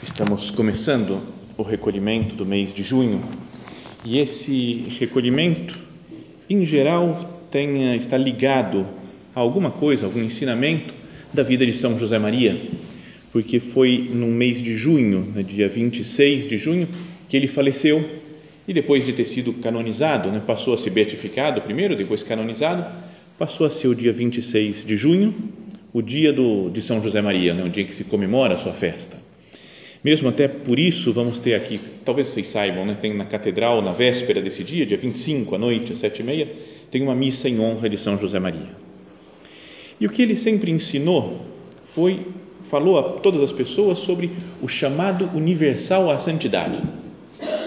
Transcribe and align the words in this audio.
Estamos 0.00 0.50
começando 0.50 1.20
o 1.56 1.62
recolhimento 1.62 2.36
do 2.36 2.46
mês 2.46 2.72
de 2.72 2.84
junho. 2.84 3.20
E 4.04 4.18
esse 4.18 4.86
recolhimento, 5.00 5.76
em 6.48 6.64
geral, 6.64 7.42
tem, 7.50 7.96
está 7.96 8.16
ligado 8.16 8.86
a 9.34 9.40
alguma 9.40 9.70
coisa, 9.70 10.06
algum 10.06 10.22
ensinamento 10.22 10.94
da 11.34 11.42
vida 11.42 11.66
de 11.66 11.72
São 11.72 11.98
José 11.98 12.18
Maria, 12.18 12.60
porque 13.32 13.58
foi 13.58 14.10
no 14.12 14.28
mês 14.28 14.62
de 14.62 14.76
junho, 14.76 15.32
no 15.34 15.42
dia 15.42 15.68
26 15.68 16.46
de 16.46 16.56
junho, 16.56 16.88
que 17.28 17.36
ele 17.36 17.48
faleceu. 17.48 18.08
E 18.68 18.72
depois 18.72 19.04
de 19.04 19.12
ter 19.12 19.24
sido 19.24 19.54
canonizado, 19.54 20.30
né, 20.30 20.40
passou 20.46 20.74
a 20.74 20.78
ser 20.78 20.90
beatificado 20.90 21.60
primeiro, 21.60 21.96
depois 21.96 22.22
canonizado, 22.22 22.86
passou 23.40 23.66
a 23.66 23.70
ser 23.70 23.88
o 23.88 23.94
dia 23.94 24.12
26 24.12 24.84
de 24.84 24.98
junho, 24.98 25.34
o 25.94 26.02
dia 26.02 26.30
do, 26.30 26.68
de 26.68 26.82
São 26.82 27.02
José 27.02 27.22
Maria, 27.22 27.54
né, 27.54 27.64
o 27.64 27.70
dia 27.70 27.84
que 27.84 27.94
se 27.94 28.04
comemora 28.04 28.52
a 28.52 28.58
sua 28.58 28.74
festa. 28.74 29.16
Mesmo 30.04 30.28
até 30.28 30.46
por 30.46 30.78
isso, 30.78 31.10
vamos 31.10 31.38
ter 31.38 31.54
aqui, 31.54 31.80
talvez 32.04 32.26
vocês 32.26 32.48
saibam, 32.48 32.84
né, 32.84 32.98
tem 33.00 33.16
na 33.16 33.24
catedral, 33.24 33.80
na 33.80 33.92
véspera 33.92 34.42
desse 34.42 34.62
dia, 34.62 34.84
dia 34.84 34.98
25, 34.98 35.54
à 35.54 35.58
noite, 35.58 35.90
às 35.90 35.98
sete 36.00 36.20
e 36.20 36.22
meia, 36.22 36.52
tem 36.90 37.00
uma 37.00 37.14
missa 37.14 37.48
em 37.48 37.58
honra 37.58 37.88
de 37.88 37.96
São 37.96 38.18
José 38.18 38.38
Maria. 38.38 38.76
E 39.98 40.04
o 40.04 40.10
que 40.10 40.20
ele 40.20 40.36
sempre 40.36 40.70
ensinou 40.70 41.40
foi, 41.82 42.20
falou 42.62 42.98
a 42.98 43.02
todas 43.02 43.40
as 43.40 43.52
pessoas 43.52 44.00
sobre 44.00 44.30
o 44.60 44.68
chamado 44.68 45.30
universal 45.34 46.10
à 46.10 46.18
santidade. 46.18 46.78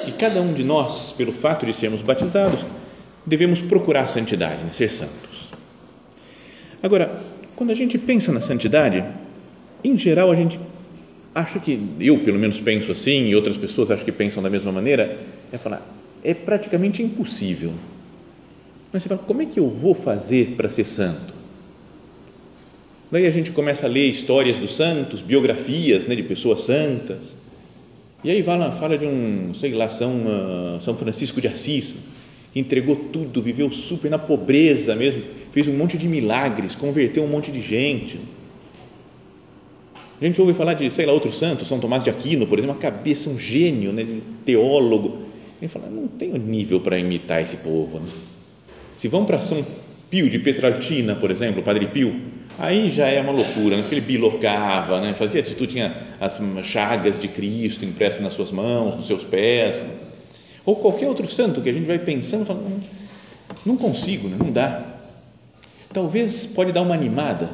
Que 0.06 0.12
cada 0.12 0.40
um 0.40 0.54
de 0.54 0.64
nós, 0.64 1.16
pelo 1.18 1.32
fato 1.32 1.66
de 1.66 1.74
sermos 1.74 2.04
batizados, 2.04 2.64
devemos 3.26 3.60
procurar 3.60 4.02
a 4.02 4.08
santidade, 4.08 4.64
né? 4.64 4.72
ser 4.72 4.88
santos. 4.88 5.43
Agora, 6.84 7.10
quando 7.56 7.72
a 7.72 7.76
gente 7.76 7.98
pensa 7.98 8.34
na 8.34 8.42
santidade, 8.42 9.02
em 9.82 9.98
geral 9.98 10.30
a 10.30 10.36
gente 10.36 10.60
acha 11.34 11.58
que, 11.58 11.80
eu 11.98 12.20
pelo 12.20 12.38
menos 12.38 12.60
penso 12.60 12.92
assim, 12.92 13.28
e 13.28 13.36
outras 13.36 13.56
pessoas 13.56 13.90
acho 13.90 14.04
que 14.04 14.12
pensam 14.12 14.44
da 14.44 14.50
mesma 14.50 14.70
maneira, 14.70 15.18
é 15.50 15.58
falar, 15.58 15.82
é 16.22 16.34
praticamente 16.34 17.02
impossível. 17.02 17.72
Mas 18.92 19.02
você 19.02 19.10
fala, 19.10 19.22
como 19.26 19.42
é 19.42 19.46
que 19.46 19.62
eu 19.62 19.70
vou 19.70 19.96
fazer 19.96 20.56
para 20.58 20.70
ser 20.70 20.86
santo? 20.86 21.34
Daí 23.10 23.28
a 23.28 23.32
gente 23.32 23.52
começa 23.52 23.86
a 23.86 23.90
ler 23.90 24.10
histórias 24.10 24.60
dos 24.60 24.76
santos, 24.76 25.22
biografias 25.22 26.06
né, 26.06 26.16
de 26.16 26.24
pessoas 26.24 26.62
santas. 26.62 27.36
E 28.24 28.30
aí 28.30 28.44
fala, 28.44 28.72
fala 28.72 28.98
de 28.98 29.06
um, 29.06 29.54
sei 29.54 29.72
lá, 29.74 29.88
São, 29.88 30.12
uh, 30.26 30.82
São 30.82 30.98
Francisco 30.98 31.40
de 31.40 31.48
Assis, 31.48 31.96
entregou 32.56 32.96
tudo, 32.96 33.42
viveu 33.42 33.72
super 33.72 34.10
na 34.10 34.20
pobreza 34.20 34.96
mesmo, 34.96 35.24
fez 35.52 35.68
um 35.68 35.74
monte 35.74 35.98
de 35.98 36.08
milagres, 36.08 36.76
converteu 36.76 37.24
um 37.24 37.28
monte 37.28 37.52
de 37.52 37.62
gente. 37.62 38.20
A 40.22 40.26
gente 40.26 40.40
ouve 40.40 40.54
falar 40.54 40.74
de, 40.76 40.90
sei 40.90 41.06
lá, 41.06 41.12
outro 41.12 41.32
santo, 41.32 41.66
São 41.66 41.80
Tomás 41.80 42.04
de 42.04 42.10
Aquino, 42.10 42.48
por 42.48 42.58
exemplo, 42.58 42.76
uma 42.76 42.82
cabeça, 42.82 43.30
um 43.30 43.38
gênio, 43.38 43.92
né, 43.92 44.06
teólogo. 44.46 45.24
Gente 45.60 45.70
fala, 45.72 45.90
não 45.90 46.08
tenho 46.08 46.38
nível 46.38 46.80
para 46.80 46.98
imitar 46.98 47.42
esse 47.42 47.58
povo. 47.58 48.00
Né? 48.00 48.06
Se 48.96 49.08
vão 49.08 49.26
para 49.26 49.42
São 49.42 49.66
Pio 50.10 50.30
de 50.30 50.40
Petraltina, 50.40 51.16
por 51.16 51.32
exemplo, 51.32 51.64
Padre 51.64 51.88
Pio, 51.88 52.16
aí 52.60 52.90
já 52.90 53.08
é 53.08 53.20
uma 53.20 53.32
loucura, 53.34 53.76
né? 53.76 53.82
porque 53.82 53.96
ele 53.96 54.06
bilocava, 54.06 55.02
né? 55.02 55.14
fazia 55.14 55.42
atitude, 55.42 55.74
tinha 55.74 55.94
as 56.22 56.40
chagas 56.64 57.20
de 57.20 57.28
Cristo 57.28 57.84
impressas 57.84 58.22
nas 58.22 58.34
suas 58.34 58.52
mãos, 58.52 58.96
nos 58.96 59.08
seus 59.08 59.24
pés, 59.24 59.86
ou 60.66 60.76
qualquer 60.76 61.08
outro 61.08 61.28
santo 61.28 61.62
que 61.62 61.70
a 61.70 61.74
gente 61.74 61.86
vai 61.86 62.00
pensando, 62.00 62.46
fala, 62.46 62.62
não, 62.62 62.82
não 63.66 63.78
consigo, 63.78 64.28
né? 64.28 64.38
não 64.40 64.52
dá. 64.52 64.82
Talvez 65.92 66.46
pode 66.48 66.72
dar 66.72 66.82
uma 66.82 66.94
animada, 66.96 67.50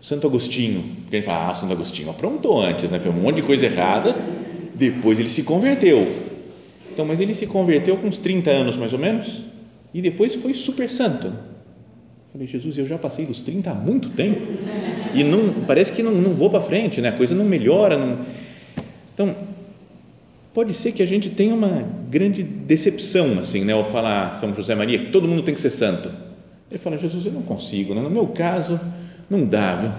Santo 0.00 0.26
Agostinho, 0.26 0.82
porque 1.02 1.16
a 1.16 1.18
gente 1.20 1.26
fala, 1.26 1.50
ah, 1.50 1.54
Santo 1.54 1.72
Agostinho 1.72 2.10
aprontou 2.10 2.60
antes, 2.62 2.90
né? 2.90 2.98
foi 2.98 3.10
um 3.10 3.14
monte 3.14 3.36
de 3.36 3.42
coisa 3.42 3.66
errada, 3.66 4.16
depois 4.74 5.18
ele 5.18 5.28
se 5.28 5.42
converteu. 5.42 6.06
Então, 6.92 7.04
mas 7.04 7.20
ele 7.20 7.34
se 7.34 7.46
converteu 7.46 7.96
com 7.96 8.08
uns 8.08 8.18
30 8.18 8.50
anos 8.50 8.76
mais 8.76 8.92
ou 8.92 8.98
menos, 8.98 9.42
e 9.92 10.00
depois 10.00 10.34
foi 10.34 10.54
super 10.54 10.90
santo. 10.90 11.32
Falei, 12.32 12.46
Jesus, 12.46 12.76
eu 12.76 12.86
já 12.86 12.98
passei 12.98 13.24
dos 13.24 13.40
30 13.40 13.70
há 13.70 13.74
muito 13.74 14.10
tempo 14.10 14.46
e 15.14 15.24
não, 15.24 15.64
parece 15.66 15.92
que 15.92 16.02
não, 16.02 16.12
não 16.12 16.34
vou 16.34 16.50
para 16.50 16.60
frente, 16.60 17.00
né? 17.00 17.08
a 17.08 17.12
coisa 17.12 17.34
não 17.34 17.44
melhora. 17.44 17.96
Não... 17.96 18.18
Então, 19.14 19.34
pode 20.56 20.72
ser 20.72 20.92
que 20.92 21.02
a 21.02 21.06
gente 21.06 21.28
tenha 21.28 21.54
uma 21.54 21.86
grande 22.08 22.42
decepção, 22.42 23.38
assim, 23.38 23.62
né? 23.62 23.74
ao 23.74 23.84
falar 23.84 24.32
São 24.32 24.54
José 24.54 24.74
Maria, 24.74 24.98
que 24.98 25.10
todo 25.12 25.28
mundo 25.28 25.42
tem 25.42 25.52
que 25.52 25.60
ser 25.60 25.68
santo. 25.68 26.10
Ele 26.70 26.78
fala, 26.78 26.96
Jesus, 26.96 27.26
eu 27.26 27.32
não 27.32 27.42
consigo, 27.42 27.94
né? 27.94 28.00
no 28.00 28.08
meu 28.08 28.28
caso, 28.28 28.80
não 29.28 29.44
dá, 29.44 29.74
viu? 29.74 29.90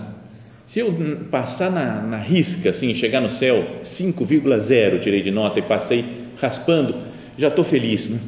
Se 0.65 0.79
eu 0.79 0.91
passar 1.29 1.69
na, 1.69 2.01
na 2.01 2.17
risca, 2.17 2.71
assim, 2.71 2.91
chegar 2.95 3.21
no 3.21 3.29
céu, 3.29 3.63
5,0 3.83 4.99
tirei 4.99 5.21
de 5.21 5.29
nota 5.29 5.59
e 5.59 5.61
passei 5.61 6.03
raspando, 6.41 6.95
já 7.37 7.49
estou 7.49 7.63
feliz, 7.63 8.09
né? 8.09 8.19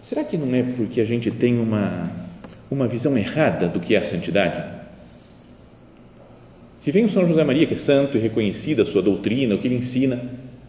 Será 0.00 0.24
que 0.24 0.36
não 0.36 0.52
é 0.52 0.64
porque 0.64 1.00
a 1.00 1.04
gente 1.04 1.30
tem 1.30 1.56
uma, 1.60 2.10
uma 2.68 2.88
visão 2.88 3.16
errada 3.16 3.68
do 3.68 3.78
que 3.78 3.94
é 3.94 3.98
a 3.98 4.04
santidade? 4.04 4.81
Se 6.82 6.90
vem 6.90 7.04
o 7.04 7.08
São 7.08 7.24
José 7.28 7.44
Maria, 7.44 7.64
que 7.64 7.74
é 7.74 7.76
santo 7.76 8.18
e 8.18 8.20
reconhecido, 8.20 8.82
a 8.82 8.84
sua 8.84 9.00
doutrina, 9.00 9.54
o 9.54 9.58
que 9.58 9.68
ele 9.68 9.76
ensina, 9.76 10.20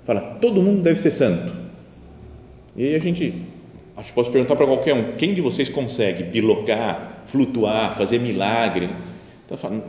fala, 0.05 0.21
todo 0.39 0.61
mundo 0.61 0.83
deve 0.83 0.99
ser 0.99 1.09
santo. 1.09 1.51
E 2.75 2.83
aí 2.83 2.95
a 2.95 2.99
gente, 2.99 3.33
acho 3.97 4.09
que 4.09 4.15
posso 4.15 4.29
perguntar 4.29 4.55
para 4.55 4.67
qualquer 4.67 4.93
um, 4.93 5.13
quem 5.13 5.33
de 5.33 5.41
vocês 5.41 5.69
consegue 5.69 6.23
bilocar, 6.23 7.23
flutuar, 7.25 7.97
fazer 7.97 8.19
milagre? 8.19 8.89
Então 9.43 9.57
fala, 9.57 9.83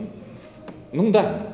não 0.91 1.11
dá. 1.11 1.45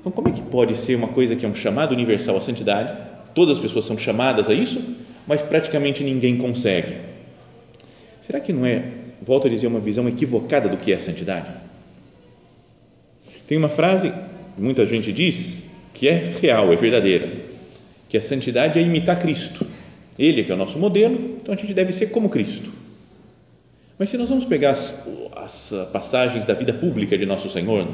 Então 0.00 0.10
como 0.10 0.28
é 0.28 0.32
que 0.32 0.40
pode 0.40 0.74
ser 0.74 0.94
uma 0.94 1.08
coisa 1.08 1.36
que 1.36 1.44
é 1.44 1.48
um 1.48 1.54
chamado 1.54 1.92
universal 1.92 2.38
à 2.38 2.40
santidade, 2.40 2.96
todas 3.34 3.58
as 3.58 3.62
pessoas 3.62 3.84
são 3.84 3.98
chamadas 3.98 4.48
a 4.48 4.54
isso, 4.54 4.82
mas 5.26 5.42
praticamente 5.42 6.02
ninguém 6.02 6.38
consegue? 6.38 6.96
Será 8.20 8.40
que 8.40 8.54
não 8.54 8.64
é, 8.64 8.84
volto 9.20 9.48
a 9.48 9.50
dizer, 9.50 9.66
uma 9.66 9.80
visão 9.80 10.08
equivocada 10.08 10.66
do 10.66 10.78
que 10.78 10.94
é 10.94 10.96
a 10.96 11.00
santidade? 11.00 11.73
Tem 13.46 13.58
uma 13.58 13.68
frase 13.68 14.12
que 14.54 14.62
muita 14.62 14.86
gente 14.86 15.12
diz 15.12 15.64
que 15.92 16.08
é 16.08 16.32
real, 16.40 16.72
é 16.72 16.76
verdadeira, 16.76 17.30
que 18.08 18.16
a 18.16 18.20
santidade 18.20 18.78
é 18.78 18.82
imitar 18.82 19.18
Cristo. 19.18 19.66
Ele 20.18 20.40
é 20.40 20.44
que 20.44 20.50
é 20.50 20.54
o 20.54 20.58
nosso 20.58 20.78
modelo, 20.78 21.38
então 21.40 21.54
a 21.54 21.56
gente 21.56 21.74
deve 21.74 21.92
ser 21.92 22.06
como 22.06 22.28
Cristo. 22.28 22.72
Mas 23.98 24.10
se 24.10 24.16
nós 24.16 24.28
vamos 24.28 24.44
pegar 24.44 24.70
as, 24.70 25.06
as 25.36 25.72
passagens 25.92 26.44
da 26.44 26.54
vida 26.54 26.72
pública 26.72 27.16
de 27.16 27.26
nosso 27.26 27.48
Senhor, 27.48 27.86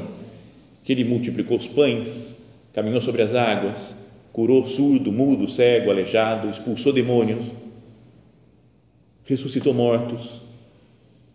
que 0.83 0.91
ele 0.91 1.03
multiplicou 1.03 1.57
os 1.57 1.67
pães, 1.67 2.37
caminhou 2.73 3.01
sobre 3.01 3.21
as 3.21 3.35
águas, 3.35 3.95
curou 4.31 4.65
surdo, 4.65 5.11
mudo, 5.11 5.47
cego, 5.47 5.91
aleijado, 5.91 6.49
expulsou 6.49 6.93
demônios, 6.93 7.45
ressuscitou 9.25 9.73
mortos. 9.73 10.41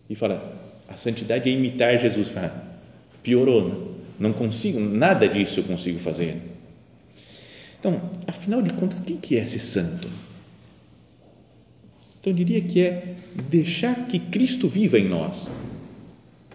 E 0.08 0.14
fala, 0.14 0.52
a 0.88 0.96
santidade 0.96 1.48
é 1.48 1.52
imitar 1.52 1.98
Jesus. 1.98 2.28
Fala, 2.28 2.64
piorou, 3.22 3.68
né? 3.68 3.95
Não 4.18 4.32
consigo, 4.32 4.80
nada 4.80 5.28
disso 5.28 5.60
eu 5.60 5.64
consigo 5.64 5.98
fazer. 5.98 6.36
Então, 7.78 8.00
afinal 8.26 8.62
de 8.62 8.72
contas, 8.72 8.98
o 8.98 9.02
que 9.02 9.36
é 9.36 9.44
ser 9.44 9.58
santo? 9.58 10.08
Então, 12.20 12.32
eu 12.32 12.34
diria 12.34 12.60
que 12.60 12.80
é 12.80 13.14
deixar 13.50 14.06
que 14.08 14.18
Cristo 14.18 14.68
viva 14.68 14.98
em 14.98 15.08
nós. 15.08 15.50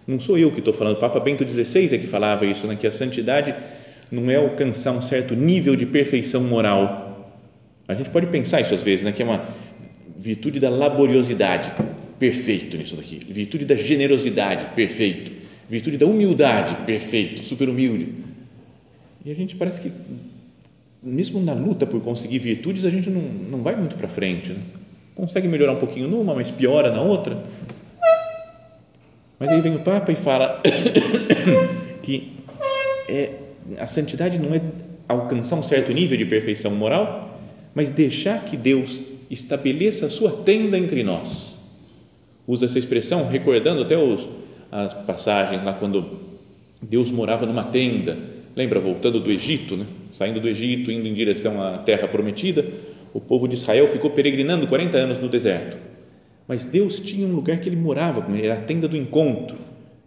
Não 0.08 0.20
sou 0.20 0.38
eu 0.38 0.52
que 0.52 0.60
estou 0.60 0.74
falando, 0.74 0.98
o 0.98 1.00
Papa 1.00 1.20
Bento 1.20 1.48
XVI 1.48 1.96
é 1.96 1.98
que 1.98 2.08
falava 2.08 2.46
isso, 2.46 2.68
né? 2.68 2.76
que 2.76 2.88
a 2.88 2.92
santidade 2.92 3.54
não 4.12 4.30
é 4.30 4.36
alcançar 4.36 4.92
um 4.92 5.02
certo 5.02 5.36
nível 5.36 5.76
de 5.76 5.86
perfeição 5.86 6.44
moral. 6.44 7.34
A 7.88 7.94
gente 7.94 8.10
pode 8.10 8.28
pensar 8.28 8.60
isso 8.60 8.74
às 8.74 8.84
vezes, 8.84 9.06
né? 9.06 9.12
que 9.12 9.22
é 9.22 9.26
uma, 9.26 9.48
virtude 10.22 10.60
da 10.60 10.70
laboriosidade, 10.70 11.72
perfeito 12.20 12.78
nisso 12.78 12.96
daqui. 12.96 13.20
Virtude 13.28 13.66
da 13.66 13.76
generosidade, 13.76 14.76
perfeito. 14.76 15.41
Virtude 15.72 15.98
da 15.98 16.06
humildade, 16.06 16.76
perfeito, 16.86 17.46
super 17.46 17.70
humilde. 17.70 18.10
E 19.24 19.32
a 19.32 19.34
gente 19.34 19.56
parece 19.56 19.80
que, 19.80 19.90
mesmo 21.02 21.40
na 21.40 21.54
luta 21.54 21.86
por 21.86 22.02
conseguir 22.02 22.40
virtudes, 22.40 22.84
a 22.84 22.90
gente 22.90 23.10
não, 23.10 23.22
não 23.22 23.62
vai 23.62 23.74
muito 23.78 23.96
para 23.96 24.10
frente. 24.10 24.50
Né? 24.50 24.60
Consegue 25.16 25.48
melhorar 25.48 25.72
um 25.72 25.78
pouquinho 25.78 26.10
numa, 26.10 26.36
mas 26.36 26.52
piora 26.52 26.92
na 26.92 27.02
outra. 27.02 27.42
Mas 29.40 29.50
aí 29.50 29.62
vem 29.62 29.74
o 29.74 29.80
Papa 29.80 30.12
e 30.12 30.16
fala 30.18 30.62
que 32.04 32.34
é, 33.08 33.36
a 33.80 33.88
santidade 33.88 34.38
não 34.38 34.54
é 34.54 34.60
alcançar 35.08 35.56
um 35.56 35.64
certo 35.64 35.94
nível 35.94 36.18
de 36.18 36.26
perfeição 36.26 36.72
moral, 36.72 37.40
mas 37.74 37.90
deixar 37.90 38.44
que 38.44 38.58
Deus 38.58 39.00
estabeleça 39.30 40.08
a 40.08 40.10
sua 40.10 40.34
tenda 40.44 40.78
entre 40.78 41.02
nós. 41.02 41.60
Usa 42.46 42.66
essa 42.66 42.78
expressão 42.78 43.30
recordando 43.30 43.84
até 43.84 43.98
os, 43.98 44.28
as 44.72 44.94
passagens 44.94 45.64
lá 45.64 45.74
quando 45.74 46.20
Deus 46.82 47.12
morava 47.12 47.46
numa 47.46 47.64
tenda. 47.64 48.18
Lembra, 48.56 48.80
voltando 48.80 49.20
do 49.20 49.30
Egito, 49.30 49.76
né? 49.76 49.86
saindo 50.10 50.40
do 50.40 50.48
Egito, 50.48 50.92
indo 50.92 51.08
em 51.08 51.14
direção 51.14 51.62
à 51.62 51.78
terra 51.78 52.08
prometida, 52.08 52.66
o 53.14 53.20
povo 53.20 53.48
de 53.48 53.56
Israel 53.56 53.88
ficou 53.88 54.12
peregrinando 54.12 54.68
40 54.68 54.98
anos 54.98 55.20
no 55.20 55.30
deserto. 55.30 55.78
Mas 56.48 56.66
Deus 56.66 57.00
tinha 57.00 57.28
um 57.28 57.34
lugar 57.34 57.60
que 57.60 57.70
ele 57.70 57.76
morava, 57.76 58.26
era 58.38 58.56
a 58.56 58.62
tenda 58.62 58.88
do 58.88 58.98
encontro. 58.98 59.58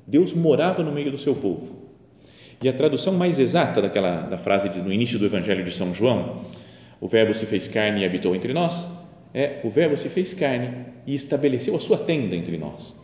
Deus 0.07 0.35
morava 0.35 0.83
no 0.83 0.93
meio 0.93 1.11
do 1.11 1.19
seu 1.19 1.35
povo. 1.35 1.85
E 2.63 2.69
a 2.69 2.73
tradução 2.73 3.15
mais 3.15 3.39
exata 3.39 3.81
daquela 3.81 4.23
da 4.23 4.39
frase 4.39 4.69
de, 4.69 4.81
no 4.81 4.93
início 4.93 5.19
do 5.19 5.27
Evangelho 5.27 5.65
de 5.65 5.71
São 5.71 5.95
João, 5.95 6.45
o 7.01 7.09
Verbo 7.09 7.35
se 7.35 7.47
fez 7.47 7.69
carne 7.69 8.03
e 8.03 8.05
habitou 8.05 8.35
entre 8.35 8.53
nós, 8.53 8.87
é 9.35 9.61
o 9.65 9.71
Verbo 9.71 9.97
se 9.97 10.09
fez 10.09 10.33
carne 10.33 10.71
e 11.07 11.15
estabeleceu 11.15 11.77
a 11.77 11.81
sua 11.81 11.99
tenda 11.99 12.37
entre 12.37 12.57
nós. 12.57 13.04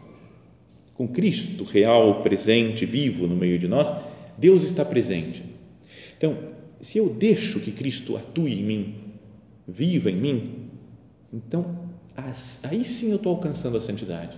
Com 1.00 1.08
Cristo 1.08 1.64
real, 1.64 2.20
presente, 2.20 2.84
vivo 2.84 3.26
no 3.26 3.34
meio 3.34 3.58
de 3.58 3.66
nós, 3.66 3.90
Deus 4.36 4.62
está 4.64 4.84
presente. 4.84 5.42
Então, 6.14 6.36
se 6.78 6.98
eu 6.98 7.08
deixo 7.08 7.58
que 7.58 7.70
Cristo 7.70 8.18
atue 8.18 8.60
em 8.60 8.62
mim, 8.62 8.94
viva 9.66 10.10
em 10.10 10.16
mim, 10.16 10.68
então 11.32 11.88
aí 12.64 12.84
sim 12.84 13.12
eu 13.12 13.16
estou 13.16 13.34
alcançando 13.34 13.78
a 13.78 13.80
santidade. 13.80 14.36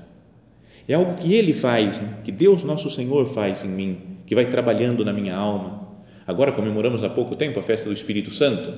É 0.86 0.94
algo 0.94 1.16
que 1.16 1.34
Ele 1.34 1.52
faz, 1.52 2.00
que 2.24 2.30
Deus 2.30 2.62
Nosso 2.62 2.88
Senhor 2.88 3.26
faz 3.26 3.64
em 3.64 3.68
mim, 3.68 3.98
que 4.24 4.36
vai 4.36 4.48
trabalhando 4.48 5.04
na 5.04 5.12
minha 5.12 5.34
alma. 5.34 5.88
Agora 6.24 6.52
comemoramos 6.52 7.02
há 7.02 7.10
pouco 7.10 7.34
tempo 7.34 7.58
a 7.58 7.62
festa 7.64 7.88
do 7.88 7.92
Espírito 7.92 8.30
Santo. 8.30 8.68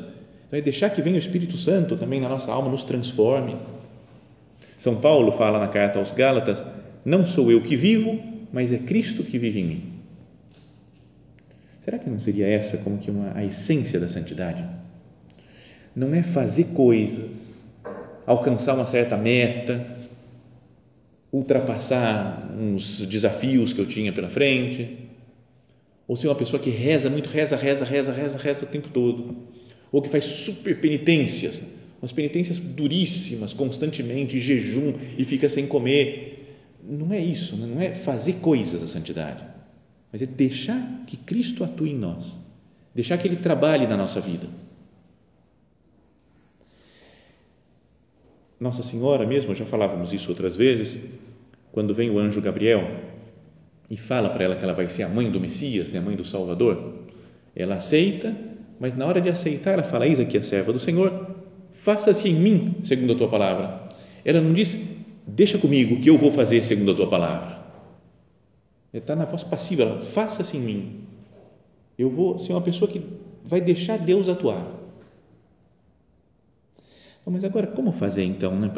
Então 0.46 0.58
é 0.58 0.62
deixar 0.62 0.88
que 0.88 1.02
venha 1.02 1.16
o 1.16 1.18
Espírito 1.18 1.58
Santo 1.58 1.98
também 1.98 2.18
na 2.18 2.30
nossa 2.30 2.50
alma, 2.50 2.70
nos 2.70 2.82
transforme. 2.82 3.56
São 4.78 4.96
Paulo 4.96 5.30
fala 5.30 5.58
na 5.58 5.68
carta 5.68 5.98
aos 5.98 6.12
Gálatas: 6.12 6.64
Não 7.04 7.26
sou 7.26 7.50
eu 7.52 7.60
que 7.60 7.76
vivo, 7.76 8.18
mas 8.52 8.72
é 8.72 8.78
Cristo 8.78 9.22
que 9.22 9.38
vive 9.38 9.60
em 9.60 9.64
mim. 9.64 9.82
Será 11.80 11.98
que 11.98 12.08
não 12.08 12.18
seria 12.18 12.46
essa 12.46 12.78
como 12.78 12.98
que 12.98 13.10
uma, 13.10 13.36
a 13.36 13.44
essência 13.44 14.00
da 14.00 14.08
santidade? 14.08 14.64
Não 15.94 16.14
é 16.14 16.22
fazer 16.22 16.68
coisas, 16.74 17.64
alcançar 18.26 18.74
uma 18.74 18.86
certa 18.86 19.18
meta, 19.18 19.86
ultrapassar 21.30 22.50
uns 22.58 23.00
desafios 23.06 23.72
que 23.72 23.80
eu 23.80 23.86
tinha 23.86 24.12
pela 24.12 24.30
frente, 24.30 24.96
ou 26.08 26.16
ser 26.16 26.28
uma 26.28 26.34
pessoa 26.34 26.60
que 26.60 26.70
reza 26.70 27.10
muito, 27.10 27.28
reza, 27.28 27.56
reza, 27.56 27.84
reza, 27.84 28.12
reza, 28.12 28.38
reza 28.38 28.64
o 28.64 28.68
tempo 28.68 28.88
todo, 28.88 29.36
ou 29.92 30.00
que 30.00 30.08
faz 30.08 30.24
super 30.24 30.80
penitências, 30.80 31.62
umas 32.00 32.12
penitências 32.12 32.58
duríssimas, 32.58 33.52
constantemente, 33.52 34.40
jejum 34.40 34.94
e 35.18 35.24
fica 35.24 35.48
sem 35.48 35.66
comer. 35.66 36.43
Não 36.86 37.12
é 37.12 37.18
isso, 37.18 37.56
né? 37.56 37.74
não 37.74 37.80
é 37.80 37.92
fazer 37.92 38.34
coisas 38.34 38.82
a 38.82 38.86
santidade, 38.86 39.44
mas 40.12 40.20
é 40.20 40.26
deixar 40.26 41.04
que 41.06 41.16
Cristo 41.16 41.64
atue 41.64 41.90
em 41.90 41.98
nós, 41.98 42.36
deixar 42.94 43.16
que 43.16 43.26
Ele 43.26 43.36
trabalhe 43.36 43.86
na 43.86 43.96
nossa 43.96 44.20
vida 44.20 44.46
Nossa 48.64 48.82
Senhora 48.82 49.26
mesmo, 49.26 49.54
já 49.54 49.66
falávamos 49.66 50.14
isso 50.14 50.30
outras 50.30 50.56
vezes, 50.56 50.98
quando 51.70 51.92
vem 51.92 52.08
o 52.08 52.18
anjo 52.18 52.40
Gabriel 52.40 52.88
e 53.90 53.96
fala 53.96 54.30
para 54.30 54.44
ela 54.44 54.56
que 54.56 54.64
ela 54.64 54.72
vai 54.72 54.88
ser 54.88 55.02
a 55.02 55.08
mãe 55.08 55.30
do 55.30 55.38
Messias, 55.38 55.90
né, 55.90 55.98
a 55.98 56.02
mãe 56.02 56.16
do 56.16 56.24
Salvador, 56.24 56.94
ela 57.54 57.74
aceita, 57.74 58.34
mas 58.80 58.94
na 58.94 59.04
hora 59.04 59.20
de 59.20 59.28
aceitar, 59.28 59.72
ela 59.72 59.82
fala: 59.82 60.06
Eis 60.06 60.18
aqui 60.18 60.38
a 60.38 60.42
serva 60.42 60.72
do 60.72 60.78
Senhor, 60.78 61.26
faça-se 61.72 62.28
em 62.30 62.34
mim 62.34 62.76
segundo 62.82 63.12
a 63.12 63.16
tua 63.16 63.28
palavra. 63.28 63.88
Ela 64.24 64.40
não 64.40 64.54
diz: 64.54 65.03
Deixa 65.26 65.58
comigo 65.58 66.00
que 66.00 66.10
eu 66.10 66.18
vou 66.18 66.30
fazer 66.30 66.62
segundo 66.62 66.92
a 66.92 66.94
tua 66.94 67.08
palavra. 67.08 67.64
Está 68.92 69.16
na 69.16 69.24
voz 69.24 69.42
passiva, 69.42 70.00
faça-se 70.00 70.56
em 70.56 70.60
mim. 70.60 71.00
Eu 71.98 72.10
vou 72.10 72.38
ser 72.38 72.52
uma 72.52 72.60
pessoa 72.60 72.90
que 72.90 73.02
vai 73.44 73.60
deixar 73.60 73.98
Deus 73.98 74.28
atuar 74.28 74.84
mas 77.30 77.42
agora, 77.42 77.66
como 77.66 77.90
fazer 77.90 78.24
então 78.24 78.58
né, 78.58 78.70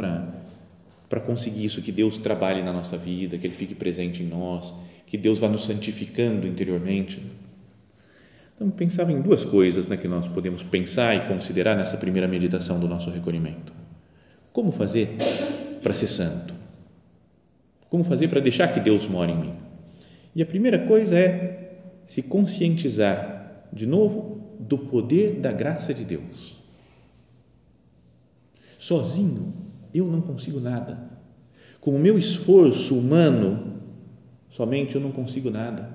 para 1.08 1.20
conseguir 1.20 1.64
isso, 1.64 1.82
que 1.82 1.90
Deus 1.90 2.16
trabalhe 2.16 2.62
na 2.62 2.72
nossa 2.72 2.96
vida, 2.96 3.36
que 3.36 3.46
Ele 3.46 3.54
fique 3.54 3.74
presente 3.74 4.22
em 4.22 4.26
nós, 4.26 4.72
que 5.06 5.18
Deus 5.18 5.38
vá 5.38 5.48
nos 5.48 5.64
santificando 5.64 6.46
interiormente? 6.46 7.20
Então, 8.54 8.70
pensava 8.70 9.12
em 9.12 9.20
duas 9.20 9.44
coisas 9.44 9.88
né, 9.88 9.96
que 9.96 10.08
nós 10.08 10.28
podemos 10.28 10.62
pensar 10.62 11.14
e 11.14 11.28
considerar 11.28 11.76
nessa 11.76 11.96
primeira 11.96 12.28
meditação 12.28 12.78
do 12.78 12.88
nosso 12.88 13.10
recolhimento. 13.10 13.72
Como 14.52 14.72
fazer 14.72 15.16
para 15.82 15.94
ser 15.94 16.08
santo? 16.08 16.54
Como 17.88 18.04
fazer 18.04 18.28
para 18.28 18.40
deixar 18.40 18.72
que 18.72 18.80
Deus 18.80 19.06
more 19.06 19.30
em 19.30 19.38
mim? 19.38 19.54
E 20.34 20.42
a 20.42 20.46
primeira 20.46 20.86
coisa 20.86 21.18
é 21.18 21.72
se 22.06 22.22
conscientizar, 22.22 23.68
de 23.72 23.86
novo, 23.86 24.56
do 24.58 24.78
poder 24.78 25.40
da 25.40 25.52
graça 25.52 25.92
de 25.92 26.04
Deus 26.04 26.56
Sozinho 28.86 29.52
eu 29.92 30.06
não 30.06 30.20
consigo 30.20 30.60
nada. 30.60 31.10
Com 31.80 31.92
o 31.92 31.98
meu 31.98 32.16
esforço 32.16 32.96
humano, 32.96 33.80
somente 34.50 34.94
eu 34.94 35.00
não 35.00 35.10
consigo 35.10 35.50
nada. 35.50 35.88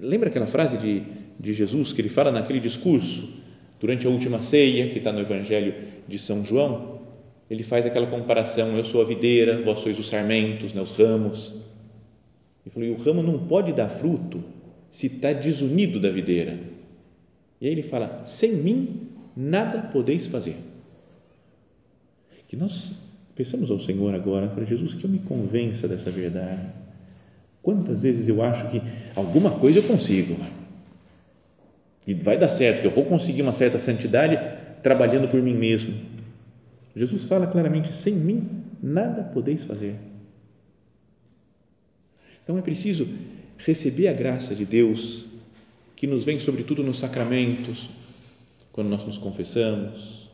Lembra 0.00 0.28
aquela 0.28 0.46
frase 0.46 0.76
de, 0.76 1.02
de 1.38 1.54
Jesus 1.54 1.94
que 1.94 2.00
ele 2.02 2.08
fala 2.10 2.30
naquele 2.30 2.60
discurso 2.60 3.40
durante 3.80 4.06
a 4.06 4.10
última 4.10 4.42
ceia, 4.42 4.90
que 4.90 4.98
está 4.98 5.12
no 5.12 5.20
Evangelho 5.20 5.74
de 6.06 6.18
São 6.18 6.44
João? 6.44 6.95
Ele 7.50 7.62
faz 7.62 7.86
aquela 7.86 8.06
comparação: 8.06 8.76
eu 8.76 8.84
sou 8.84 9.02
a 9.02 9.04
videira, 9.04 9.62
vós 9.62 9.80
sois 9.80 9.98
os 9.98 10.08
sarmentos, 10.08 10.72
né, 10.72 10.80
os 10.80 10.96
ramos. 10.96 11.62
Ele 12.64 12.72
falou: 12.72 12.88
e 12.88 12.90
o 12.92 12.96
ramo 12.96 13.22
não 13.22 13.46
pode 13.46 13.72
dar 13.72 13.88
fruto 13.88 14.42
se 14.90 15.06
está 15.06 15.32
desunido 15.32 16.00
da 16.00 16.10
videira. 16.10 16.58
E 17.60 17.66
aí 17.66 17.72
ele 17.72 17.82
fala: 17.82 18.22
sem 18.24 18.54
mim 18.56 19.08
nada 19.36 19.88
podeis 19.92 20.26
fazer. 20.26 20.56
Que 22.48 22.56
nós 22.56 22.92
pensamos 23.34 23.70
ao 23.70 23.78
Senhor 23.78 24.14
agora, 24.14 24.50
Jesus, 24.64 24.94
que 24.94 25.04
eu 25.04 25.10
me 25.10 25.18
convença 25.18 25.88
dessa 25.88 26.10
verdade. 26.10 26.62
Quantas 27.62 28.00
vezes 28.00 28.28
eu 28.28 28.42
acho 28.42 28.70
que 28.70 28.80
alguma 29.16 29.50
coisa 29.50 29.80
eu 29.80 29.82
consigo 29.82 30.36
e 32.06 32.14
vai 32.14 32.38
dar 32.38 32.48
certo, 32.48 32.82
que 32.82 32.86
eu 32.86 32.92
vou 32.92 33.04
conseguir 33.04 33.42
uma 33.42 33.52
certa 33.52 33.78
santidade 33.78 34.38
trabalhando 34.82 35.26
por 35.26 35.42
mim 35.42 35.54
mesmo. 35.54 35.92
Jesus 36.96 37.24
fala 37.24 37.46
claramente: 37.46 37.92
sem 37.92 38.14
mim 38.14 38.64
nada 38.82 39.22
podeis 39.22 39.64
fazer. 39.64 39.96
Então 42.42 42.56
é 42.56 42.62
preciso 42.62 43.06
receber 43.58 44.08
a 44.08 44.12
graça 44.12 44.54
de 44.54 44.64
Deus 44.64 45.26
que 45.94 46.06
nos 46.06 46.24
vem 46.24 46.38
sobretudo 46.38 46.82
nos 46.82 46.98
sacramentos, 46.98 47.88
quando 48.72 48.88
nós 48.88 49.04
nos 49.04 49.18
confessamos, 49.18 50.30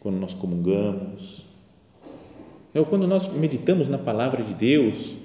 quando 0.00 0.16
nós 0.16 0.34
comungamos, 0.34 1.44
é 2.74 2.82
quando 2.84 3.06
nós 3.06 3.32
meditamos 3.34 3.88
na 3.88 3.98
palavra 3.98 4.42
de 4.42 4.54
Deus, 4.54 5.16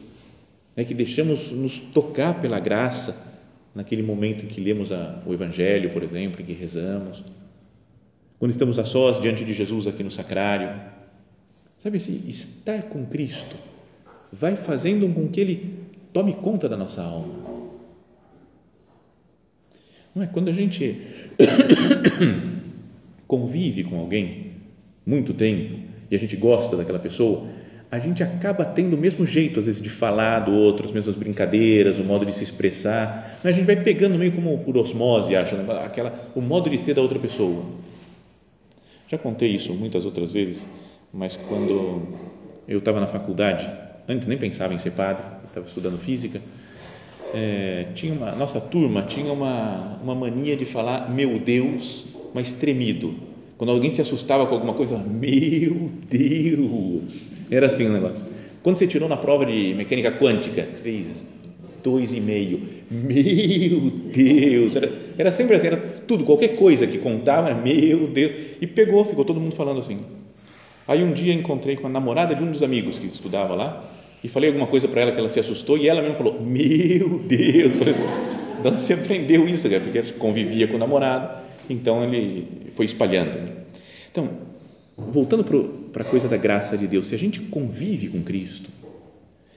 é 0.75 0.83
que 0.83 0.93
deixamos 0.93 1.51
nos 1.51 1.79
tocar 1.79 2.39
pela 2.39 2.59
graça 2.59 3.29
naquele 3.73 4.03
momento 4.03 4.45
em 4.45 4.47
que 4.47 4.61
lemos 4.61 4.91
a, 4.91 5.21
o 5.25 5.33
Evangelho, 5.33 5.91
por 5.91 6.03
exemplo, 6.03 6.41
em 6.41 6.45
que 6.45 6.53
rezamos, 6.53 7.23
quando 8.41 8.53
estamos 8.53 8.79
a 8.79 8.83
sós 8.83 9.21
diante 9.21 9.45
de 9.45 9.53
Jesus 9.53 9.85
aqui 9.85 10.03
no 10.03 10.09
sacrário, 10.09 10.71
sabe 11.77 11.97
assim, 11.97 12.23
estar 12.27 12.81
com 12.89 13.05
Cristo 13.05 13.55
vai 14.33 14.55
fazendo 14.55 15.07
com 15.13 15.27
que 15.27 15.39
Ele 15.39 15.75
tome 16.11 16.33
conta 16.33 16.67
da 16.67 16.75
nossa 16.75 17.03
alma. 17.03 17.35
Não 20.15 20.23
é? 20.23 20.25
Quando 20.25 20.49
a 20.49 20.51
gente 20.51 21.01
convive 23.27 23.83
com 23.83 23.99
alguém 23.99 24.53
muito 25.05 25.35
tempo 25.35 25.79
e 26.09 26.15
a 26.15 26.17
gente 26.17 26.35
gosta 26.35 26.75
daquela 26.75 26.97
pessoa, 26.97 27.47
a 27.91 27.99
gente 27.99 28.23
acaba 28.23 28.65
tendo 28.65 28.95
o 28.95 28.99
mesmo 28.99 29.23
jeito, 29.23 29.59
às 29.59 29.67
vezes, 29.67 29.83
de 29.83 29.89
falar 29.89 30.39
do 30.39 30.51
outro, 30.51 30.87
as 30.87 30.91
mesmas 30.91 31.15
brincadeiras, 31.15 31.99
o 31.99 32.03
modo 32.03 32.25
de 32.25 32.33
se 32.33 32.43
expressar, 32.43 33.39
mas 33.43 33.53
a 33.53 33.55
gente 33.55 33.67
vai 33.67 33.75
pegando 33.75 34.17
meio 34.17 34.31
como 34.31 34.57
por 34.57 34.75
osmose, 34.77 35.35
acho, 35.35 35.55
né? 35.55 35.83
Aquela, 35.85 36.31
o 36.33 36.41
modo 36.41 36.71
de 36.71 36.79
ser 36.79 36.95
da 36.95 37.03
outra 37.03 37.19
pessoa. 37.19 37.90
Já 39.11 39.17
contei 39.17 39.49
isso 39.49 39.73
muitas 39.73 40.05
outras 40.05 40.31
vezes, 40.31 40.65
mas 41.11 41.35
quando 41.35 42.01
eu 42.65 42.79
estava 42.79 42.97
na 43.01 43.07
faculdade, 43.07 43.69
antes 44.07 44.25
nem 44.25 44.37
pensava 44.37 44.73
em 44.73 44.77
ser 44.77 44.91
padre, 44.91 45.25
estava 45.45 45.65
estudando 45.65 45.99
física, 45.99 46.41
é, 47.33 47.87
tinha 47.93 48.13
uma 48.13 48.31
nossa 48.31 48.61
turma 48.61 49.01
tinha 49.01 49.33
uma, 49.33 49.99
uma 50.01 50.15
mania 50.15 50.55
de 50.55 50.63
falar 50.63 51.09
meu 51.09 51.37
Deus, 51.39 52.15
mas 52.33 52.53
tremido. 52.53 53.13
Quando 53.57 53.71
alguém 53.71 53.91
se 53.91 53.99
assustava 53.99 54.47
com 54.47 54.55
alguma 54.55 54.73
coisa, 54.73 54.97
meu 54.97 55.91
Deus, 56.09 57.31
era 57.51 57.67
assim 57.67 57.87
o 57.87 57.91
negócio. 57.91 58.25
Quando 58.63 58.77
você 58.77 58.87
tirou 58.87 59.09
na 59.09 59.17
prova 59.17 59.45
de 59.45 59.73
mecânica 59.73 60.13
quântica, 60.13 60.69
dois 61.83 62.13
e 62.13 62.19
meio, 62.19 62.61
meu 62.89 63.91
Deus, 64.13 64.75
era, 64.75 64.91
era 65.17 65.31
sempre 65.31 65.55
assim, 65.55 65.67
era 65.67 65.77
tudo, 65.77 66.23
qualquer 66.23 66.55
coisa 66.55 66.87
que 66.87 66.97
contava, 66.97 67.49
era, 67.49 67.55
meu 67.55 68.07
Deus, 68.07 68.31
e 68.59 68.67
pegou, 68.67 69.03
ficou 69.05 69.25
todo 69.25 69.39
mundo 69.39 69.55
falando 69.55 69.79
assim. 69.79 69.99
Aí 70.87 71.03
um 71.03 71.13
dia 71.13 71.33
encontrei 71.33 71.75
com 71.75 71.87
a 71.87 71.89
namorada 71.89 72.35
de 72.35 72.43
um 72.43 72.51
dos 72.51 72.63
amigos 72.63 72.97
que 72.97 73.07
estudava 73.07 73.55
lá 73.55 73.89
e 74.23 74.27
falei 74.27 74.49
alguma 74.49 74.67
coisa 74.67 74.87
para 74.87 75.01
ela 75.01 75.11
que 75.11 75.19
ela 75.19 75.29
se 75.29 75.39
assustou 75.39 75.77
e 75.77 75.87
ela 75.87 76.01
mesmo 76.01 76.15
falou: 76.15 76.41
Meu 76.41 77.19
Deus! 77.19 77.77
Falei, 77.77 77.93
de 78.61 78.67
onde 78.67 78.81
você 78.81 78.93
aprendeu 78.93 79.47
isso? 79.47 79.67
Porque 79.69 79.97
ele 79.97 80.11
convivia 80.13 80.67
com 80.67 80.75
o 80.75 80.79
namorado, 80.79 81.41
então 81.69 82.03
ele 82.03 82.47
foi 82.75 82.85
espalhando. 82.85 83.37
Né? 83.37 83.51
Então, 84.11 84.29
voltando 84.97 85.43
para 85.91 86.03
a 86.03 86.05
coisa 86.05 86.27
da 86.27 86.37
graça 86.37 86.77
de 86.77 86.87
Deus, 86.87 87.07
se 87.07 87.15
a 87.15 87.17
gente 87.17 87.39
convive 87.39 88.09
com 88.09 88.21
Cristo, 88.21 88.69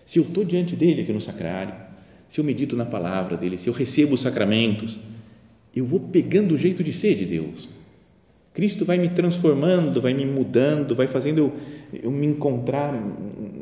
se 0.05 0.19
eu 0.19 0.23
estou 0.23 0.45
diante 0.45 0.75
dele 0.77 1.03
aqui 1.03 1.13
no 1.13 1.21
sacrário, 1.21 1.75
se 2.29 2.41
eu 2.41 2.45
medito 2.45 2.77
na 2.77 2.85
palavra 2.85 3.37
dele, 3.37 3.59
se 3.59 3.69
eu 3.69 3.73
recebo 3.73 4.15
os 4.15 4.21
sacramentos, 4.21 4.99
eu 5.75 5.85
vou 5.85 6.01
pegando 6.01 6.55
o 6.55 6.59
jeito 6.59 6.83
de 6.83 6.93
ser 6.93 7.15
de 7.15 7.25
Deus. 7.25 7.69
Cristo 8.53 8.85
vai 8.85 8.99
me 8.99 9.09
transformando, 9.09 10.01
vai 10.01 10.15
me 10.15 10.25
mudando, 10.25 10.95
vai 10.95 11.07
fazendo 11.09 11.39
eu, 11.39 11.53
eu 12.05 12.11
me 12.11 12.27
encontrar 12.27 12.93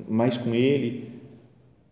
mais 0.09 0.37
com 0.37 0.54
Ele, 0.54 1.09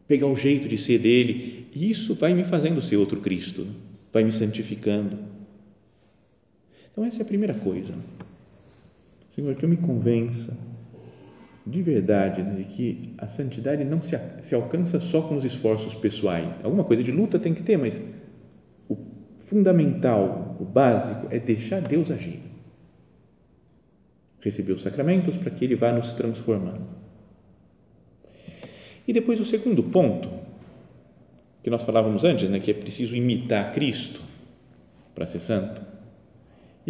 pegar 0.06 0.26
o 0.26 0.36
jeito 0.36 0.68
de 0.68 0.76
ser 0.76 0.98
dele, 0.98 1.66
e 1.74 1.90
isso 1.90 2.14
vai 2.14 2.34
me 2.34 2.44
fazendo 2.44 2.82
ser 2.82 2.96
outro 2.96 3.20
Cristo, 3.20 3.66
vai 4.12 4.22
me 4.22 4.32
santificando. 4.32 5.18
Então, 6.92 7.04
essa 7.04 7.20
é 7.20 7.22
a 7.22 7.26
primeira 7.26 7.54
coisa. 7.54 7.94
Senhor, 9.30 9.54
que 9.54 9.64
eu 9.64 9.68
me 9.68 9.76
convença 9.76 10.56
de 11.66 11.82
verdade 11.82 12.42
né, 12.42 12.54
de 12.54 12.64
que 12.64 13.14
a 13.18 13.26
santidade 13.26 13.84
não 13.84 14.02
se, 14.02 14.18
se 14.42 14.54
alcança 14.54 14.98
só 15.00 15.22
com 15.22 15.36
os 15.36 15.44
esforços 15.44 15.94
pessoais. 15.94 16.48
Alguma 16.62 16.84
coisa 16.84 17.02
de 17.02 17.12
luta 17.12 17.38
tem 17.38 17.54
que 17.54 17.62
ter, 17.62 17.76
mas 17.76 18.02
o 18.88 18.96
fundamental, 19.38 20.56
o 20.58 20.64
básico, 20.64 21.28
é 21.30 21.38
deixar 21.38 21.80
Deus 21.80 22.10
agir 22.10 22.50
receber 24.40 24.72
os 24.72 24.82
sacramentos 24.82 25.36
para 25.36 25.50
que 25.50 25.64
ele 25.64 25.76
vá 25.76 25.92
nos 25.92 26.12
transformando. 26.12 26.86
E 29.06 29.12
depois 29.12 29.40
o 29.40 29.44
segundo 29.44 29.82
ponto, 29.84 30.30
que 31.62 31.70
nós 31.70 31.82
falávamos 31.82 32.24
antes, 32.24 32.48
né, 32.48 32.58
que 32.58 32.70
é 32.70 32.74
preciso 32.74 33.16
imitar 33.16 33.72
Cristo 33.72 34.22
para 35.14 35.26
ser 35.26 35.40
santo. 35.40 35.82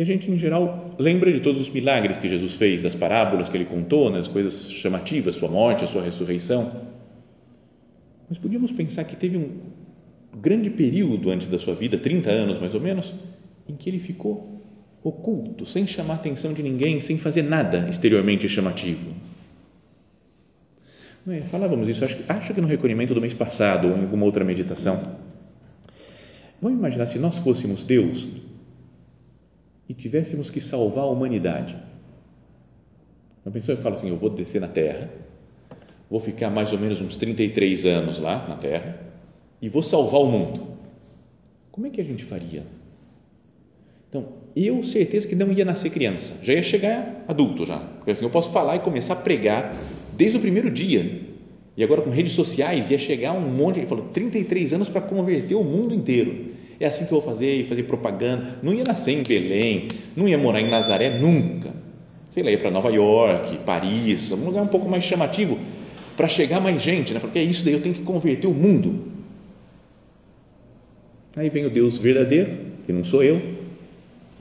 E 0.00 0.02
a 0.02 0.06
gente, 0.06 0.30
em 0.30 0.38
geral, 0.38 0.96
lembra 0.98 1.30
de 1.30 1.40
todos 1.40 1.60
os 1.60 1.68
milagres 1.68 2.16
que 2.16 2.26
Jesus 2.26 2.54
fez, 2.54 2.80
das 2.80 2.94
parábolas 2.94 3.50
que 3.50 3.56
ele 3.58 3.66
contou, 3.66 4.08
né, 4.10 4.20
as 4.20 4.28
coisas 4.28 4.72
chamativas, 4.72 5.34
sua 5.34 5.50
morte, 5.50 5.84
a 5.84 5.86
sua 5.86 6.02
ressurreição. 6.02 6.72
Mas 8.26 8.38
podíamos 8.38 8.72
pensar 8.72 9.04
que 9.04 9.14
teve 9.14 9.36
um 9.36 9.58
grande 10.40 10.70
período 10.70 11.30
antes 11.30 11.50
da 11.50 11.58
sua 11.58 11.74
vida, 11.74 11.98
30 11.98 12.30
anos 12.30 12.58
mais 12.58 12.74
ou 12.74 12.80
menos, 12.80 13.12
em 13.68 13.76
que 13.76 13.90
ele 13.90 13.98
ficou 13.98 14.62
oculto, 15.04 15.66
sem 15.66 15.86
chamar 15.86 16.14
a 16.14 16.16
atenção 16.16 16.54
de 16.54 16.62
ninguém, 16.62 16.98
sem 16.98 17.18
fazer 17.18 17.42
nada 17.42 17.86
exteriormente 17.86 18.48
chamativo. 18.48 19.12
É? 21.28 21.42
Falávamos 21.42 21.86
isso, 21.90 22.06
acho, 22.06 22.16
acho 22.26 22.54
que 22.54 22.60
no 22.62 22.66
recolhimento 22.66 23.12
do 23.12 23.20
mês 23.20 23.34
passado 23.34 23.88
ou 23.88 23.98
em 23.98 24.00
alguma 24.00 24.24
outra 24.24 24.46
meditação. 24.46 24.98
Vamos 26.58 26.78
imaginar 26.78 27.06
se 27.06 27.18
nós 27.18 27.36
fôssemos 27.36 27.84
Deus 27.84 28.48
tivéssemos 30.00 30.50
que 30.50 30.60
salvar 30.60 31.04
a 31.04 31.08
humanidade. 31.08 31.76
Uma 33.44 33.52
pessoa 33.52 33.76
fala 33.76 33.94
assim: 33.94 34.08
Eu 34.08 34.16
vou 34.16 34.30
descer 34.30 34.60
na 34.60 34.68
Terra, 34.68 35.10
vou 36.10 36.20
ficar 36.20 36.50
mais 36.50 36.72
ou 36.72 36.78
menos 36.78 37.00
uns 37.00 37.16
33 37.16 37.84
anos 37.86 38.18
lá 38.18 38.48
na 38.48 38.56
Terra 38.56 39.00
e 39.60 39.68
vou 39.68 39.82
salvar 39.82 40.20
o 40.20 40.26
mundo. 40.26 40.68
Como 41.70 41.86
é 41.86 41.90
que 41.90 42.00
a 42.00 42.04
gente 42.04 42.24
faria? 42.24 42.64
Então, 44.08 44.26
eu 44.56 44.82
certeza 44.82 45.28
que 45.28 45.36
não 45.36 45.52
ia 45.52 45.64
nascer 45.64 45.90
criança, 45.90 46.44
já 46.44 46.52
ia 46.52 46.62
chegar 46.62 47.24
adulto 47.28 47.64
já. 47.64 47.78
Porque 47.78 48.10
assim, 48.10 48.24
eu 48.24 48.30
posso 48.30 48.50
falar 48.50 48.76
e 48.76 48.80
começar 48.80 49.12
a 49.14 49.16
pregar 49.16 49.76
desde 50.16 50.36
o 50.36 50.40
primeiro 50.40 50.70
dia. 50.70 51.28
E 51.76 51.84
agora 51.84 52.02
com 52.02 52.10
redes 52.10 52.32
sociais 52.32 52.90
ia 52.90 52.98
chegar 52.98 53.32
um 53.32 53.40
monte, 53.40 53.78
ele 53.78 53.86
falou, 53.86 54.06
33 54.06 54.74
anos 54.74 54.88
para 54.88 55.00
converter 55.00 55.54
o 55.54 55.62
mundo 55.62 55.94
inteiro. 55.94 56.49
É 56.80 56.86
assim 56.86 57.04
que 57.04 57.12
eu 57.12 57.20
vou 57.20 57.30
fazer, 57.30 57.60
e 57.60 57.64
fazer 57.64 57.82
propaganda. 57.82 58.58
Não 58.62 58.72
ia 58.72 58.84
nascer 58.84 59.12
em 59.12 59.22
Belém, 59.22 59.88
não 60.16 60.26
ia 60.26 60.38
morar 60.38 60.62
em 60.62 60.70
Nazaré 60.70 61.18
nunca. 61.18 61.74
Sei 62.30 62.42
lá, 62.42 62.50
ia 62.50 62.58
para 62.58 62.70
Nova 62.70 62.88
York, 62.88 63.58
Paris, 63.66 64.32
um 64.32 64.46
lugar 64.46 64.62
um 64.62 64.68
pouco 64.68 64.88
mais 64.88 65.04
chamativo 65.04 65.58
para 66.16 66.26
chegar 66.26 66.58
mais 66.58 66.80
gente, 66.80 67.12
né? 67.12 67.20
Porque 67.20 67.38
é 67.38 67.42
isso 67.42 67.64
daí, 67.64 67.74
eu 67.74 67.82
tenho 67.82 67.94
que 67.94 68.02
converter 68.02 68.46
o 68.46 68.54
mundo. 68.54 69.10
Aí 71.36 71.50
vem 71.50 71.66
o 71.66 71.70
Deus 71.70 71.98
verdadeiro, 71.98 72.56
que 72.86 72.92
não 72.92 73.04
sou 73.04 73.22
eu, 73.22 73.40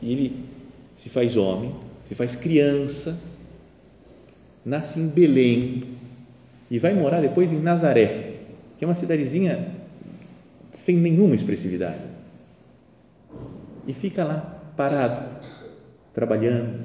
e 0.02 0.12
ele 0.12 0.36
se 0.96 1.10
faz 1.10 1.36
homem, 1.36 1.74
se 2.08 2.16
faz 2.16 2.36
criança, 2.36 3.20
nasce 4.66 5.00
em 5.00 5.08
Belém 5.08 5.84
e 6.72 6.80
vai 6.80 6.94
morar 6.94 7.22
depois 7.22 7.52
em 7.52 7.60
Nazaré, 7.60 8.34
que 8.78 8.86
é 8.86 8.88
uma 8.88 8.96
cidadezinha 8.96 9.74
sem 10.72 10.98
nenhuma 10.98 11.36
expressividade. 11.36 12.09
E 13.88 13.94
fica 13.94 14.24
lá, 14.24 14.62
parado, 14.76 15.26
trabalhando. 16.14 16.80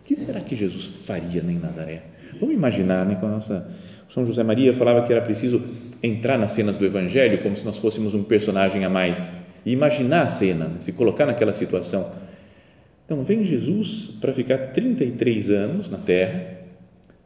O 0.00 0.04
que 0.04 0.16
será 0.16 0.40
que 0.40 0.56
Jesus 0.56 1.06
faria 1.06 1.40
em 1.40 1.58
Nazaré? 1.58 2.02
Vamos 2.38 2.54
imaginar, 2.54 3.06
né, 3.06 3.16
com 3.16 3.26
a 3.26 3.30
nossa 3.30 3.70
São 4.08 4.26
José 4.26 4.42
Maria 4.42 4.72
falava 4.72 5.06
que 5.06 5.12
era 5.12 5.22
preciso 5.22 5.62
entrar 6.02 6.38
nas 6.38 6.52
cenas 6.52 6.76
do 6.76 6.84
Evangelho 6.84 7.42
como 7.42 7.56
se 7.56 7.64
nós 7.64 7.78
fôssemos 7.78 8.14
um 8.14 8.24
personagem 8.24 8.84
a 8.84 8.88
mais 8.88 9.28
e 9.64 9.72
imaginar 9.72 10.26
a 10.26 10.30
cena, 10.30 10.66
né? 10.66 10.76
se 10.80 10.92
colocar 10.92 11.26
naquela 11.26 11.52
situação. 11.52 12.10
Então, 13.04 13.22
vem 13.24 13.44
Jesus 13.44 14.12
para 14.20 14.32
ficar 14.32 14.72
33 14.72 15.50
anos 15.50 15.90
na 15.90 15.98
terra 15.98 16.60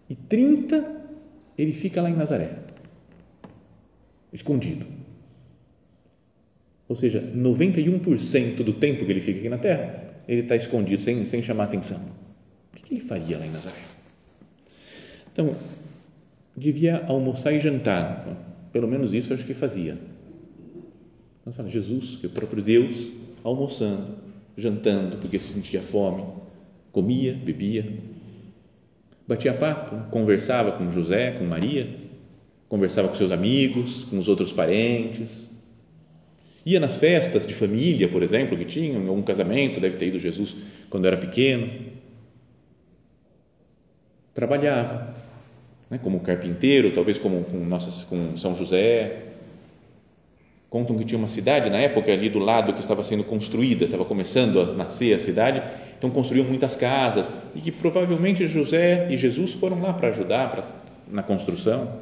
e 0.08 0.14
30 0.14 0.92
ele 1.56 1.72
fica 1.72 2.02
lá 2.02 2.10
em 2.10 2.14
Nazaré, 2.14 2.50
escondido. 4.32 5.03
Ou 6.88 6.96
seja, 6.96 7.20
91% 7.20 8.56
do 8.62 8.72
tempo 8.74 9.04
que 9.04 9.10
ele 9.10 9.20
fica 9.20 9.38
aqui 9.38 9.48
na 9.48 9.58
terra, 9.58 10.14
ele 10.28 10.42
está 10.42 10.54
escondido, 10.56 11.00
sem, 11.00 11.24
sem 11.24 11.42
chamar 11.42 11.64
atenção. 11.64 12.00
O 12.72 12.82
que 12.82 12.94
ele 12.94 13.00
faria 13.00 13.38
lá 13.38 13.46
em 13.46 13.50
Nazaré? 13.50 13.76
Então, 15.32 15.56
devia 16.56 17.04
almoçar 17.06 17.52
e 17.52 17.60
jantar, 17.60 18.26
pelo 18.72 18.86
menos 18.86 19.12
isso 19.14 19.32
eu 19.32 19.36
acho 19.36 19.46
que 19.46 19.54
fazia 19.54 19.98
nós 21.44 21.54
fala 21.56 21.70
Jesus, 21.70 22.16
que 22.16 22.26
é 22.26 22.28
o 22.28 22.32
próprio 22.32 22.62
Deus, 22.62 23.12
almoçando, 23.42 24.16
jantando, 24.56 25.18
porque 25.18 25.38
sentia 25.38 25.82
fome, 25.82 26.24
comia, 26.90 27.34
bebia, 27.34 27.98
batia 29.28 29.52
papo, 29.52 30.10
conversava 30.10 30.72
com 30.72 30.90
José, 30.90 31.32
com 31.32 31.44
Maria, 31.44 31.98
conversava 32.66 33.08
com 33.08 33.14
seus 33.14 33.30
amigos, 33.30 34.04
com 34.04 34.18
os 34.18 34.28
outros 34.28 34.52
parentes, 34.52 35.50
ia 36.64 36.80
nas 36.80 36.96
festas 36.96 37.46
de 37.46 37.54
família, 37.54 38.08
por 38.08 38.22
exemplo, 38.22 38.56
que 38.56 38.64
tinham, 38.64 39.02
em 39.02 39.08
algum 39.08 39.22
casamento, 39.22 39.80
deve 39.80 39.96
ter 39.96 40.06
ido 40.06 40.18
Jesus 40.18 40.56
quando 40.90 41.06
era 41.06 41.16
pequeno, 41.16 41.70
trabalhava, 44.32 45.14
né, 45.90 45.98
como 46.02 46.20
carpinteiro, 46.20 46.92
talvez 46.92 47.18
como 47.18 47.44
com, 47.44 47.58
nossas, 47.58 48.04
com 48.04 48.36
São 48.36 48.56
José, 48.56 49.24
Contam 50.74 50.96
que 50.96 51.04
tinha 51.04 51.16
uma 51.16 51.28
cidade 51.28 51.70
na 51.70 51.78
época 51.78 52.12
ali 52.12 52.28
do 52.28 52.40
lado 52.40 52.72
que 52.72 52.80
estava 52.80 53.04
sendo 53.04 53.22
construída, 53.22 53.84
estava 53.84 54.04
começando 54.04 54.60
a 54.60 54.72
nascer 54.72 55.14
a 55.14 55.20
cidade, 55.20 55.62
então 55.96 56.10
construíam 56.10 56.44
muitas 56.44 56.74
casas 56.74 57.30
e 57.54 57.60
que 57.60 57.70
provavelmente 57.70 58.48
José 58.48 59.06
e 59.08 59.16
Jesus 59.16 59.52
foram 59.52 59.80
lá 59.80 59.92
para 59.92 60.08
ajudar 60.08 60.50
pra, 60.50 60.66
na 61.06 61.22
construção. 61.22 62.00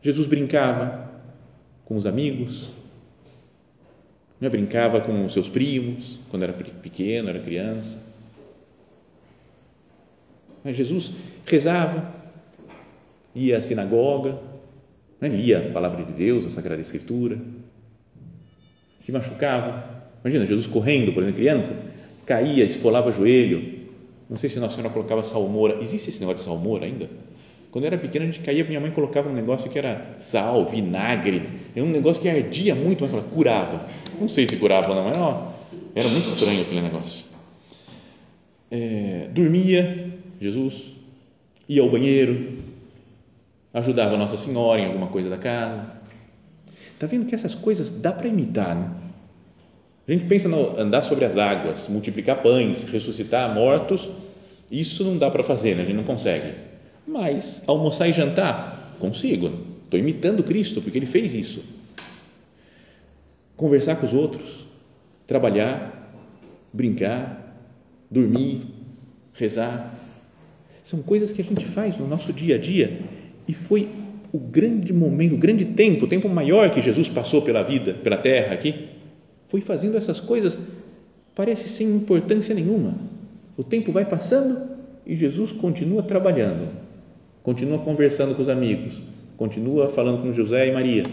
Jesus 0.00 0.26
brincava 0.26 1.01
com 1.84 1.96
os 1.96 2.06
amigos, 2.06 2.72
né? 4.40 4.48
brincava 4.48 5.00
com 5.00 5.24
os 5.24 5.32
seus 5.32 5.48
primos 5.48 6.18
quando 6.30 6.42
era 6.42 6.52
pequeno, 6.52 7.28
era 7.28 7.40
criança. 7.40 8.12
Mas 10.64 10.76
Jesus 10.76 11.12
rezava, 11.46 12.12
ia 13.34 13.58
à 13.58 13.60
sinagoga, 13.60 14.38
né? 15.20 15.28
lia 15.28 15.68
a 15.68 15.72
palavra 15.72 16.04
de 16.04 16.12
Deus, 16.12 16.44
a 16.44 16.50
Sagrada 16.50 16.80
Escritura, 16.80 17.38
se 18.98 19.10
machucava. 19.10 20.02
Imagina, 20.22 20.46
Jesus 20.46 20.66
correndo, 20.68 21.12
por 21.12 21.22
exemplo, 21.22 21.40
criança, 21.40 21.76
caía, 22.24 22.64
esfolava 22.64 23.10
joelho. 23.10 23.82
Não 24.30 24.36
sei 24.36 24.48
se 24.48 24.60
Nossa 24.60 24.76
Senhora 24.76 24.94
colocava 24.94 25.22
salmoura. 25.24 25.82
Existe 25.82 26.08
esse 26.08 26.20
negócio 26.20 26.38
de 26.38 26.44
salmoura 26.44 26.86
ainda? 26.86 27.10
Quando 27.72 27.84
eu 27.84 27.88
era 27.88 27.96
pequeno, 27.96 28.26
a 28.26 28.28
gente 28.30 28.40
caía, 28.40 28.64
minha 28.64 28.78
mãe 28.78 28.90
colocava 28.90 29.30
um 29.30 29.32
negócio 29.32 29.70
que 29.70 29.78
era 29.78 30.14
sal, 30.18 30.66
vinagre, 30.66 31.42
é 31.74 31.82
um 31.82 31.88
negócio 31.88 32.20
que 32.20 32.28
ardia 32.28 32.74
muito, 32.74 33.00
mas 33.00 33.10
falava, 33.10 33.30
curava. 33.30 33.88
Não 34.20 34.28
sei 34.28 34.46
se 34.46 34.56
curava 34.58 34.90
ou 34.90 34.94
não, 34.94 35.08
era, 35.08 35.54
era 35.94 36.08
muito 36.10 36.28
estranho 36.28 36.60
aquele 36.60 36.82
negócio. 36.82 37.24
É, 38.70 39.26
dormia, 39.32 40.12
Jesus, 40.38 40.96
ia 41.66 41.80
ao 41.80 41.88
banheiro, 41.88 42.58
ajudava 43.72 44.18
Nossa 44.18 44.36
Senhora 44.36 44.78
em 44.78 44.84
alguma 44.84 45.06
coisa 45.06 45.30
da 45.30 45.38
casa. 45.38 45.82
Está 46.92 47.06
vendo 47.06 47.24
que 47.24 47.34
essas 47.34 47.54
coisas 47.54 48.02
dá 48.02 48.12
para 48.12 48.28
imitar, 48.28 48.76
né? 48.76 48.90
A 50.06 50.12
gente 50.12 50.26
pensa 50.26 50.46
no 50.46 50.78
andar 50.78 51.04
sobre 51.04 51.24
as 51.24 51.38
águas, 51.38 51.88
multiplicar 51.88 52.42
pães, 52.42 52.82
ressuscitar 52.84 53.54
mortos, 53.54 54.10
isso 54.70 55.04
não 55.04 55.16
dá 55.16 55.30
para 55.30 55.42
fazer, 55.42 55.74
né? 55.74 55.84
a 55.84 55.86
gente 55.86 55.96
não 55.96 56.04
consegue. 56.04 56.71
Mas 57.12 57.62
almoçar 57.66 58.08
e 58.08 58.12
jantar, 58.14 58.96
consigo. 58.98 59.52
Estou 59.84 60.00
imitando 60.00 60.42
Cristo, 60.42 60.80
porque 60.80 60.96
Ele 60.96 61.04
fez 61.04 61.34
isso. 61.34 61.62
Conversar 63.54 63.96
com 63.96 64.06
os 64.06 64.14
outros, 64.14 64.66
trabalhar, 65.26 66.10
brincar, 66.72 67.54
dormir, 68.10 68.62
rezar. 69.34 69.94
São 70.82 71.02
coisas 71.02 71.32
que 71.32 71.42
a 71.42 71.44
gente 71.44 71.66
faz 71.66 71.98
no 71.98 72.08
nosso 72.08 72.32
dia 72.32 72.54
a 72.54 72.58
dia 72.58 73.02
e 73.46 73.52
foi 73.52 73.90
o 74.32 74.38
grande 74.38 74.90
momento, 74.90 75.34
o 75.34 75.38
grande 75.38 75.66
tempo, 75.66 76.06
o 76.06 76.08
tempo 76.08 76.30
maior 76.30 76.70
que 76.70 76.80
Jesus 76.80 77.10
passou 77.10 77.42
pela 77.42 77.62
vida, 77.62 77.92
pela 77.92 78.16
terra 78.16 78.54
aqui, 78.54 78.88
foi 79.48 79.60
fazendo 79.60 79.98
essas 79.98 80.18
coisas, 80.18 80.58
parece 81.34 81.68
sem 81.68 81.88
importância 81.88 82.54
nenhuma. 82.54 82.96
O 83.54 83.62
tempo 83.62 83.92
vai 83.92 84.06
passando 84.06 84.70
e 85.06 85.14
Jesus 85.14 85.52
continua 85.52 86.02
trabalhando, 86.02 86.81
continua 87.42 87.78
conversando 87.78 88.34
com 88.34 88.42
os 88.42 88.48
amigos, 88.48 89.00
continua 89.36 89.88
falando 89.88 90.22
com 90.22 90.32
José 90.32 90.68
e 90.68 90.72
Maria. 90.72 91.04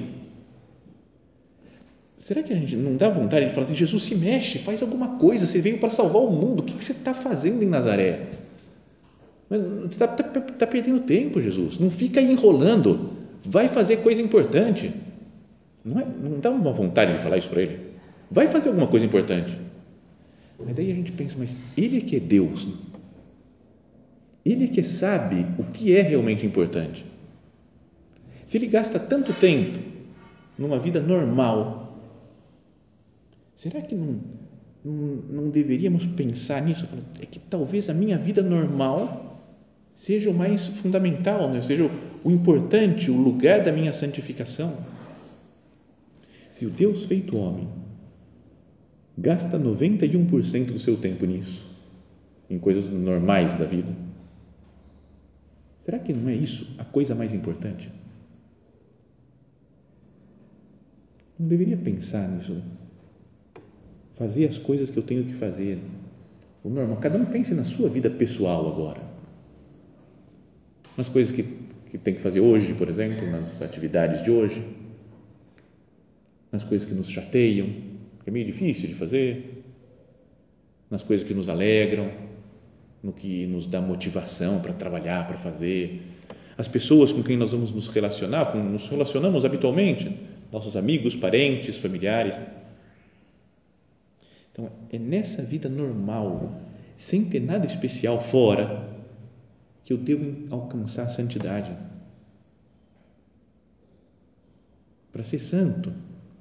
Será 2.17 2.43
que 2.43 2.51
a 2.51 2.55
gente 2.55 2.75
não 2.75 2.95
dá 2.95 3.09
vontade 3.09 3.45
de 3.45 3.51
falar 3.51 3.65
assim: 3.65 3.75
Jesus 3.75 4.03
se 4.03 4.15
mexe, 4.15 4.59
faz 4.59 4.81
alguma 4.81 5.17
coisa, 5.17 5.45
você 5.45 5.61
veio 5.61 5.77
para 5.77 5.89
salvar 5.89 6.21
o 6.21 6.29
mundo, 6.29 6.59
o 6.59 6.63
que 6.63 6.73
você 6.73 6.91
está 6.91 7.13
fazendo 7.13 7.63
em 7.63 7.67
Nazaré? 7.67 8.27
Você 9.49 9.87
está 9.87 10.07
tá, 10.07 10.23
tá 10.23 10.67
perdendo 10.67 10.99
tempo, 10.99 11.41
Jesus. 11.41 11.79
Não 11.79 11.89
fica 11.89 12.19
aí 12.19 12.31
enrolando. 12.31 13.17
Vai 13.43 13.67
fazer 13.67 13.97
coisa 13.97 14.21
importante. 14.21 14.91
Não, 15.83 15.99
é, 15.99 16.05
não 16.05 16.39
dá 16.39 16.51
uma 16.51 16.71
vontade 16.71 17.13
de 17.13 17.19
falar 17.19 17.37
isso 17.37 17.49
para 17.49 17.61
ele? 17.63 17.79
Vai 18.29 18.45
fazer 18.47 18.69
alguma 18.69 18.87
coisa 18.87 19.05
importante. 19.05 19.57
Mas 20.63 20.75
daí 20.75 20.91
a 20.91 20.95
gente 20.95 21.11
pensa, 21.13 21.35
mas 21.39 21.55
ele 21.75 21.97
é 21.97 22.01
que 22.01 22.17
é 22.17 22.19
Deus. 22.19 22.67
Ele 24.45 24.67
que 24.67 24.83
sabe 24.83 25.45
o 25.57 25.63
que 25.63 25.95
é 25.95 26.01
realmente 26.01 26.45
importante. 26.45 27.05
Se 28.45 28.57
ele 28.57 28.67
gasta 28.67 28.99
tanto 28.99 29.33
tempo 29.33 29.77
numa 30.57 30.79
vida 30.79 31.01
normal, 31.01 31.99
será 33.53 33.81
que 33.81 33.93
não, 33.93 34.19
não, 34.83 34.93
não 35.29 35.49
deveríamos 35.49 36.05
pensar 36.05 36.61
nisso? 36.61 36.87
É 37.21 37.25
que 37.25 37.37
talvez 37.37 37.89
a 37.89 37.93
minha 37.93 38.17
vida 38.17 38.41
normal 38.41 39.43
seja 39.93 40.29
o 40.29 40.33
mais 40.33 40.65
fundamental, 40.65 41.49
né? 41.51 41.61
seja 41.61 41.91
o 42.23 42.31
importante, 42.31 43.11
o 43.11 43.17
lugar 43.17 43.61
da 43.61 43.71
minha 43.71 43.91
santificação. 43.91 44.75
Se 46.51 46.65
o 46.65 46.69
Deus 46.69 47.05
feito 47.05 47.37
homem 47.37 47.67
gasta 49.17 49.59
91% 49.59 50.71
do 50.71 50.79
seu 50.79 50.95
tempo 50.95 51.25
nisso, 51.25 51.65
em 52.49 52.57
coisas 52.57 52.89
normais 52.89 53.55
da 53.55 53.65
vida, 53.65 54.08
será 55.89 55.97
que 55.97 56.13
não 56.13 56.29
é 56.29 56.35
isso 56.35 56.75
a 56.77 56.85
coisa 56.85 57.15
mais 57.15 57.33
importante? 57.33 57.91
Não 61.39 61.47
deveria 61.47 61.77
pensar 61.77 62.29
nisso. 62.29 62.61
Fazer 64.13 64.47
as 64.47 64.59
coisas 64.59 64.91
que 64.91 64.97
eu 64.97 65.03
tenho 65.03 65.23
que 65.23 65.33
fazer. 65.33 65.79
O 66.63 66.69
normal. 66.69 66.97
Cada 66.97 67.17
um 67.17 67.25
pense 67.25 67.55
na 67.55 67.63
sua 67.63 67.89
vida 67.89 68.07
pessoal 68.09 68.67
agora 68.71 69.09
nas 70.95 71.07
coisas 71.07 71.33
que, 71.33 71.43
que 71.89 71.97
tem 71.97 72.13
que 72.13 72.19
fazer 72.19 72.41
hoje, 72.41 72.73
por 72.73 72.89
exemplo, 72.89 73.25
nas 73.31 73.61
atividades 73.61 74.21
de 74.21 74.29
hoje, 74.29 74.61
nas 76.51 76.65
coisas 76.65 76.85
que 76.85 76.93
nos 76.93 77.09
chateiam, 77.09 77.67
que 78.21 78.29
é 78.29 78.31
meio 78.31 78.45
difícil 78.45 78.89
de 78.89 78.95
fazer, 78.95 79.63
nas 80.91 81.01
coisas 81.01 81.25
que 81.25 81.33
nos 81.33 81.47
alegram, 81.47 82.11
no 83.03 83.13
que 83.13 83.45
nos 83.47 83.65
dá 83.65 83.81
motivação 83.81 84.59
para 84.59 84.73
trabalhar, 84.73 85.27
para 85.27 85.37
fazer, 85.37 86.01
as 86.57 86.67
pessoas 86.67 87.13
com 87.13 87.23
quem 87.23 87.37
nós 87.37 87.51
vamos 87.51 87.71
nos 87.71 87.87
relacionar, 87.87 88.51
com 88.51 88.61
nos 88.61 88.87
relacionamos 88.87 89.45
habitualmente, 89.45 90.13
nossos 90.51 90.75
amigos, 90.75 91.15
parentes, 91.15 91.77
familiares. 91.77 92.35
Então, 94.51 94.69
é 94.91 94.99
nessa 94.99 95.41
vida 95.41 95.69
normal, 95.69 96.61
sem 96.97 97.23
ter 97.23 97.39
nada 97.39 97.65
especial 97.65 98.21
fora, 98.21 98.89
que 99.85 99.93
eu 99.93 99.97
devo 99.97 100.53
alcançar 100.53 101.03
a 101.03 101.09
santidade. 101.09 101.71
Para 105.13 105.23
ser 105.23 105.39
santo, 105.39 105.93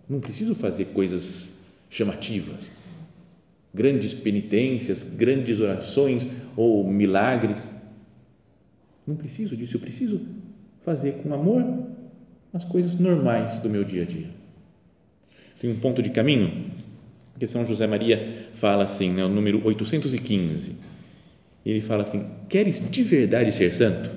não 0.08 0.18
preciso 0.18 0.54
fazer 0.54 0.86
coisas 0.86 1.60
chamativas, 1.88 2.72
grandes 3.72 4.14
penitências, 4.14 5.02
grandes 5.02 5.60
orações 5.60 6.26
ou 6.56 6.86
milagres. 6.88 7.68
Não 9.06 9.16
preciso 9.16 9.56
disso, 9.56 9.76
eu 9.76 9.80
preciso 9.80 10.20
fazer 10.84 11.12
com 11.22 11.32
amor 11.32 11.64
as 12.52 12.64
coisas 12.64 12.98
normais 12.98 13.58
do 13.58 13.68
meu 13.68 13.84
dia 13.84 14.02
a 14.02 14.06
dia. 14.06 14.28
Tem 15.60 15.70
um 15.70 15.76
ponto 15.76 16.02
de 16.02 16.10
caminho 16.10 16.70
que 17.38 17.46
São 17.46 17.66
José 17.66 17.86
Maria 17.86 18.48
fala 18.54 18.84
assim, 18.84 19.10
né, 19.10 19.24
o 19.24 19.28
número 19.28 19.64
815 19.64 20.88
ele 21.70 21.80
fala 21.80 22.02
assim: 22.02 22.24
Queres 22.48 22.82
de 22.90 23.02
verdade 23.02 23.52
ser 23.52 23.70
santo? 23.70 24.10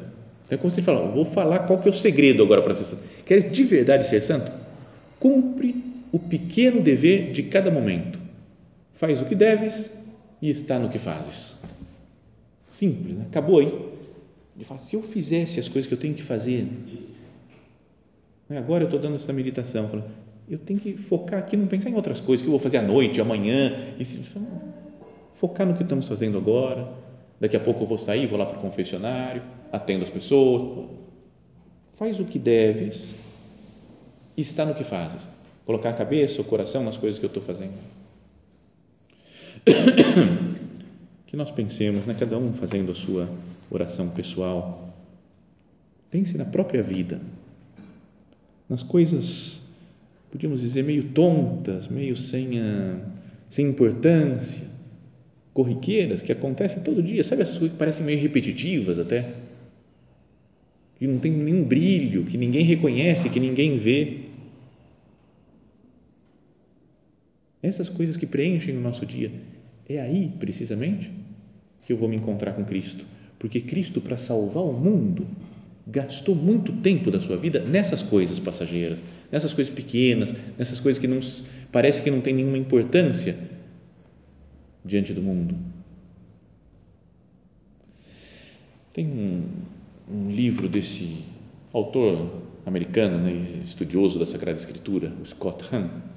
É 0.49 0.55
como 0.57 0.71
se 0.71 0.79
ele 0.79 0.85
fala: 0.85 1.11
Vou 1.11 1.25
falar 1.25 1.59
qual 1.59 1.79
que 1.79 1.87
é 1.87 1.91
o 1.91 1.93
segredo 1.93 2.43
agora 2.43 2.61
para 2.61 2.73
ser 2.73 2.85
santo. 2.85 3.03
Queres 3.25 3.51
de 3.51 3.63
verdade 3.63 4.07
ser 4.07 4.21
santo? 4.21 4.51
Cumpre 5.19 5.75
o 6.11 6.19
pequeno 6.19 6.81
dever 6.81 7.31
de 7.31 7.43
cada 7.43 7.69
momento. 7.69 8.19
Faz 8.93 9.21
o 9.21 9.25
que 9.25 9.35
deves 9.35 9.91
e 10.41 10.49
está 10.49 10.77
no 10.79 10.89
que 10.89 10.99
fazes. 10.99 11.57
Simples, 12.69 13.17
né? 13.17 13.25
acabou 13.29 13.59
aí. 13.59 13.67
Ele 14.55 14.65
fala: 14.65 14.79
Se 14.79 14.95
eu 14.95 15.01
fizesse 15.01 15.59
as 15.59 15.67
coisas 15.67 15.87
que 15.87 15.93
eu 15.93 15.99
tenho 15.99 16.13
que 16.13 16.23
fazer, 16.23 16.67
né? 18.49 18.57
agora 18.57 18.83
eu 18.83 18.87
estou 18.87 18.99
dando 18.99 19.15
essa 19.15 19.33
meditação, 19.33 20.03
eu 20.49 20.57
tenho 20.57 20.79
que 20.79 20.95
focar 20.95 21.39
aqui, 21.39 21.57
não 21.57 21.67
pensar 21.67 21.89
em 21.89 21.95
outras 21.95 22.19
coisas 22.19 22.41
que 22.41 22.47
eu 22.47 22.51
vou 22.51 22.59
fazer 22.59 22.77
à 22.77 22.81
noite, 22.81 23.19
amanhã, 23.19 23.95
e 23.97 24.05
se, 24.05 24.19
focar 25.33 25.65
no 25.65 25.73
que 25.73 25.83
estamos 25.83 26.07
fazendo 26.07 26.37
agora 26.37 27.01
Daqui 27.41 27.57
a 27.57 27.59
pouco 27.59 27.81
eu 27.81 27.87
vou 27.87 27.97
sair, 27.97 28.27
vou 28.27 28.37
lá 28.37 28.45
para 28.45 28.59
o 28.59 28.61
confessionário, 28.61 29.41
atendo 29.71 30.03
as 30.03 30.11
pessoas. 30.11 30.87
Faz 31.93 32.19
o 32.19 32.25
que 32.25 32.37
deves 32.37 33.15
e 34.37 34.41
está 34.41 34.63
no 34.63 34.75
que 34.75 34.83
fazes. 34.83 35.27
Colocar 35.65 35.89
a 35.89 35.93
cabeça, 35.93 36.39
o 36.39 36.43
coração 36.43 36.83
nas 36.83 36.97
coisas 36.97 37.19
que 37.19 37.25
eu 37.25 37.29
estou 37.29 37.41
fazendo. 37.41 37.73
Que 41.27 41.37
nós 41.37 41.49
pensemos, 41.49 42.05
né, 42.05 42.13
cada 42.19 42.37
um 42.37 42.51
fazendo 42.51 42.91
a 42.91 42.93
sua 42.93 43.29
oração 43.69 44.09
pessoal. 44.09 44.93
Pense 46.09 46.37
na 46.37 46.43
própria 46.43 46.83
vida, 46.83 47.21
nas 48.67 48.83
coisas, 48.83 49.69
podíamos 50.29 50.59
dizer, 50.59 50.83
meio 50.83 51.05
tontas, 51.05 51.87
meio 51.87 52.17
sem, 52.17 52.59
a, 52.59 52.99
sem 53.49 53.67
importância. 53.67 54.67
Corriqueiras 55.53 56.21
que 56.21 56.31
acontecem 56.31 56.81
todo 56.81 57.01
dia, 57.01 57.23
sabe? 57.23 57.41
Essas 57.41 57.57
coisas 57.57 57.73
que 57.73 57.79
parecem 57.79 58.05
meio 58.05 58.19
repetitivas 58.19 58.99
até, 58.99 59.33
que 61.01 61.07
não 61.07 61.17
tem 61.17 61.31
nenhum 61.31 61.63
brilho, 61.63 62.25
que 62.25 62.37
ninguém 62.37 62.63
reconhece, 62.63 63.29
que 63.29 63.39
ninguém 63.39 63.77
vê. 63.77 64.20
Essas 67.71 67.87
coisas 67.87 68.17
que 68.17 68.25
preenchem 68.25 68.77
o 68.77 68.81
nosso 68.81 69.05
dia, 69.05 69.31
é 69.87 70.01
aí 70.01 70.29
precisamente 70.37 71.09
que 71.85 71.93
eu 71.93 71.95
vou 71.95 72.09
me 72.09 72.17
encontrar 72.17 72.51
com 72.51 72.65
Cristo, 72.65 73.05
porque 73.39 73.61
Cristo 73.61 74.01
para 74.01 74.17
salvar 74.17 74.61
o 74.61 74.73
mundo 74.73 75.25
gastou 75.87 76.35
muito 76.35 76.73
tempo 76.73 77.09
da 77.09 77.21
sua 77.21 77.37
vida 77.37 77.61
nessas 77.61 78.03
coisas 78.03 78.39
passageiras, 78.39 79.01
nessas 79.31 79.53
coisas 79.53 79.73
pequenas, 79.73 80.35
nessas 80.57 80.81
coisas 80.81 80.99
que 80.99 81.07
não 81.07 81.21
parece 81.71 82.01
que 82.01 82.11
não 82.11 82.19
tem 82.19 82.33
nenhuma 82.33 82.57
importância, 82.57 83.37
diante 84.83 85.13
do 85.13 85.21
mundo. 85.21 85.55
Tem 88.91 89.07
um, 89.07 89.43
um 90.13 90.29
livro 90.29 90.67
desse 90.67 91.19
autor 91.71 92.41
americano, 92.65 93.17
né, 93.17 93.61
estudioso 93.63 94.19
da 94.19 94.25
Sagrada 94.25 94.59
Escritura, 94.59 95.13
o 95.21 95.25
Scott 95.25 95.73
Hahn, 95.73 96.10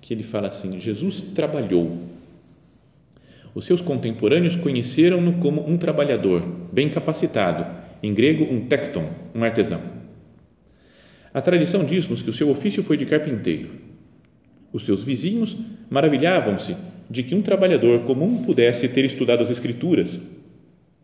que 0.00 0.14
ele 0.14 0.22
fala 0.22 0.48
assim: 0.48 0.80
Jesus 0.80 1.22
trabalhou. 1.34 1.98
Os 3.54 3.66
seus 3.66 3.80
contemporâneos 3.80 4.54
conheceram-no 4.56 5.34
como 5.34 5.68
um 5.68 5.76
trabalhador 5.76 6.40
bem 6.72 6.88
capacitado 6.88 7.66
em 8.02 8.14
grego 8.14 8.44
um 8.44 8.66
tecton, 8.66 9.08
um 9.34 9.42
artesão. 9.42 9.80
A 11.34 11.42
tradição 11.42 11.84
diz-nos 11.84 12.22
que 12.22 12.30
o 12.30 12.32
seu 12.32 12.48
ofício 12.50 12.82
foi 12.82 12.96
de 12.96 13.06
carpinteiro. 13.06 13.70
Os 14.72 14.84
seus 14.84 15.04
vizinhos 15.04 15.56
maravilhavam-se 15.88 16.76
de 17.08 17.24
que 17.24 17.34
um 17.34 17.42
trabalhador 17.42 18.02
comum 18.02 18.42
pudesse 18.42 18.88
ter 18.88 19.04
estudado 19.04 19.42
as 19.42 19.50
Escrituras, 19.50 20.18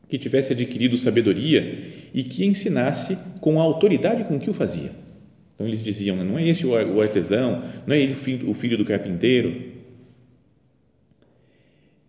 que 0.09 0.19
tivesse 0.19 0.53
adquirido 0.53 0.97
sabedoria 0.97 1.79
e 2.15 2.23
que 2.23 2.47
ensinasse 2.47 3.19
com 3.41 3.61
a 3.61 3.65
autoridade 3.65 4.25
com 4.25 4.39
que 4.39 4.49
o 4.49 4.55
fazia. 4.55 4.91
Então 5.57 5.66
eles 5.66 5.83
diziam: 5.83 6.16
não 6.23 6.38
é 6.38 6.47
esse 6.47 6.64
o 6.64 7.01
artesão, 7.01 7.64
não 7.87 7.97
é 7.97 7.99
ele 7.99 8.12
o 8.47 8.55
filho 8.55 8.79
do 8.79 8.85
carpinteiro. 8.85 9.75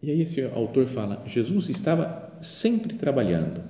E 0.04 0.12
aí 0.12 0.22
esse 0.22 0.44
autor 0.44 0.86
fala: 0.86 1.24
Jesus 1.26 1.70
estava 1.70 2.38
sempre 2.42 2.96
trabalhando 2.96 3.64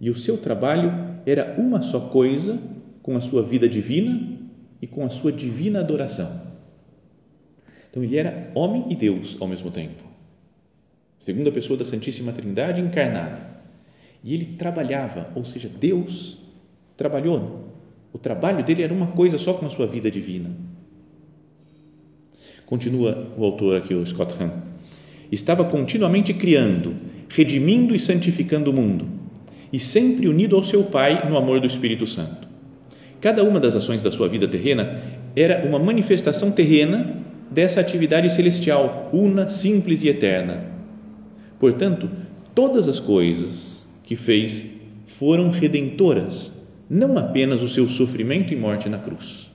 e 0.00 0.10
o 0.10 0.16
seu 0.16 0.36
trabalho 0.36 0.92
era 1.24 1.54
uma 1.58 1.80
só 1.80 2.08
coisa 2.08 2.60
com 3.02 3.16
a 3.16 3.20
sua 3.20 3.42
vida 3.42 3.68
divina 3.68 4.38
e 4.82 4.86
com 4.86 5.04
a 5.04 5.10
sua 5.10 5.32
divina 5.32 5.80
adoração. 5.80 6.42
Então 7.88 8.02
ele 8.02 8.16
era 8.16 8.50
homem 8.54 8.86
e 8.90 8.96
Deus 8.96 9.36
ao 9.40 9.46
mesmo 9.46 9.70
tempo. 9.70 10.02
Segunda 11.18 11.52
pessoa 11.52 11.78
da 11.78 11.84
Santíssima 11.84 12.32
Trindade 12.32 12.82
encarnada. 12.82 13.38
E 14.22 14.34
ele 14.34 14.56
trabalhava, 14.56 15.30
ou 15.34 15.44
seja, 15.44 15.68
Deus 15.68 16.38
trabalhou. 16.96 17.63
O 18.14 18.18
trabalho 18.18 18.62
dele 18.64 18.84
era 18.84 18.94
uma 18.94 19.08
coisa 19.08 19.36
só 19.36 19.54
com 19.54 19.66
a 19.66 19.70
sua 19.70 19.88
vida 19.88 20.08
divina. 20.08 20.52
Continua 22.64 23.32
o 23.36 23.44
autor 23.44 23.76
aqui, 23.76 23.92
o 23.92 24.06
Scott 24.06 24.32
Hahn. 24.40 24.50
Estava 25.32 25.64
continuamente 25.64 26.32
criando, 26.32 26.94
redimindo 27.28 27.92
e 27.92 27.98
santificando 27.98 28.70
o 28.70 28.72
mundo, 28.72 29.06
e 29.72 29.80
sempre 29.80 30.28
unido 30.28 30.54
ao 30.54 30.62
seu 30.62 30.84
Pai 30.84 31.28
no 31.28 31.36
amor 31.36 31.58
do 31.58 31.66
Espírito 31.66 32.06
Santo. 32.06 32.46
Cada 33.20 33.42
uma 33.42 33.58
das 33.58 33.74
ações 33.74 34.00
da 34.00 34.12
sua 34.12 34.28
vida 34.28 34.46
terrena 34.46 35.02
era 35.34 35.66
uma 35.66 35.80
manifestação 35.80 36.52
terrena 36.52 37.20
dessa 37.50 37.80
atividade 37.80 38.30
celestial, 38.30 39.10
una, 39.12 39.48
simples 39.48 40.04
e 40.04 40.08
eterna. 40.08 40.64
Portanto, 41.58 42.08
todas 42.54 42.88
as 42.88 43.00
coisas 43.00 43.84
que 44.04 44.14
fez 44.14 44.66
foram 45.04 45.50
redentoras, 45.50 46.63
não 46.88 47.16
apenas 47.18 47.62
o 47.62 47.68
seu 47.68 47.88
sofrimento 47.88 48.52
e 48.52 48.56
morte 48.56 48.88
na 48.88 48.98
cruz. 48.98 49.50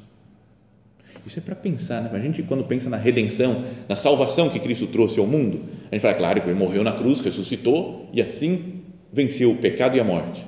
Isso 1.26 1.40
é 1.40 1.42
para 1.42 1.56
pensar, 1.56 2.02
né? 2.02 2.10
A 2.14 2.20
gente, 2.20 2.42
quando 2.44 2.64
pensa 2.64 2.90
na 2.90 2.98
redenção, 2.98 3.64
na 3.88 3.96
salvação 3.96 4.50
que 4.50 4.60
Cristo 4.60 4.88
trouxe 4.88 5.20
ao 5.20 5.28
mundo, 5.28 5.60
a 5.92 5.96
gente 5.96 6.02
fala, 6.02 6.16
claro, 6.16 6.40
ele 6.40 6.54
morreu 6.54 6.84
na 6.84 6.92
cruz, 6.92 7.20
ressuscitou 7.20 8.10
e 8.14 8.22
assim 8.22 8.82
venceu 9.12 9.52
o 9.52 9.58
pecado 9.58 9.98
e 9.98 10.00
a 10.00 10.04
morte. 10.04 10.46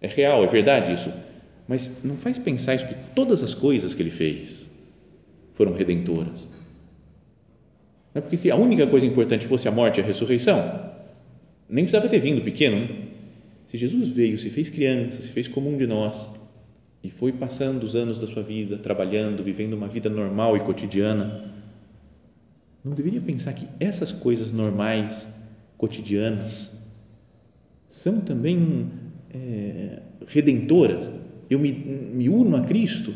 É 0.00 0.08
real, 0.08 0.42
é 0.42 0.46
verdade 0.46 0.92
isso. 0.92 1.12
Mas 1.68 2.02
não 2.04 2.16
faz 2.16 2.36
pensar 2.38 2.74
isso 2.74 2.88
que 2.88 2.94
todas 3.14 3.42
as 3.42 3.54
coisas 3.54 3.94
que 3.94 4.02
ele 4.02 4.10
fez 4.10 4.70
foram 5.54 5.72
redentoras. 5.72 6.48
Não 8.14 8.18
é 8.18 8.20
porque 8.20 8.36
se 8.36 8.50
a 8.50 8.56
única 8.56 8.86
coisa 8.86 9.06
importante 9.06 9.46
fosse 9.46 9.68
a 9.68 9.70
morte 9.70 9.98
e 9.98 10.02
a 10.02 10.06
ressurreição, 10.06 10.90
nem 11.68 11.84
precisava 11.84 12.08
ter 12.08 12.18
vindo 12.18 12.42
pequeno. 12.42 12.80
Né? 12.80 12.88
Se 13.72 13.78
Jesus 13.78 14.10
veio, 14.10 14.36
se 14.36 14.50
fez 14.50 14.68
criança, 14.68 15.22
se 15.22 15.30
fez 15.32 15.48
comum 15.48 15.78
de 15.78 15.86
nós 15.86 16.28
e 17.02 17.08
foi 17.08 17.32
passando 17.32 17.82
os 17.84 17.96
anos 17.96 18.18
da 18.18 18.26
sua 18.26 18.42
vida, 18.42 18.76
trabalhando, 18.76 19.42
vivendo 19.42 19.72
uma 19.72 19.88
vida 19.88 20.10
normal 20.10 20.58
e 20.58 20.60
cotidiana, 20.60 21.50
não 22.84 22.92
deveria 22.92 23.22
pensar 23.22 23.54
que 23.54 23.66
essas 23.80 24.12
coisas 24.12 24.52
normais, 24.52 25.26
cotidianas, 25.78 26.70
são 27.88 28.20
também 28.20 28.90
é, 29.32 30.02
redentoras? 30.26 31.10
Eu 31.48 31.58
me, 31.58 31.72
me 31.72 32.28
uno 32.28 32.56
a 32.56 32.64
Cristo 32.64 33.14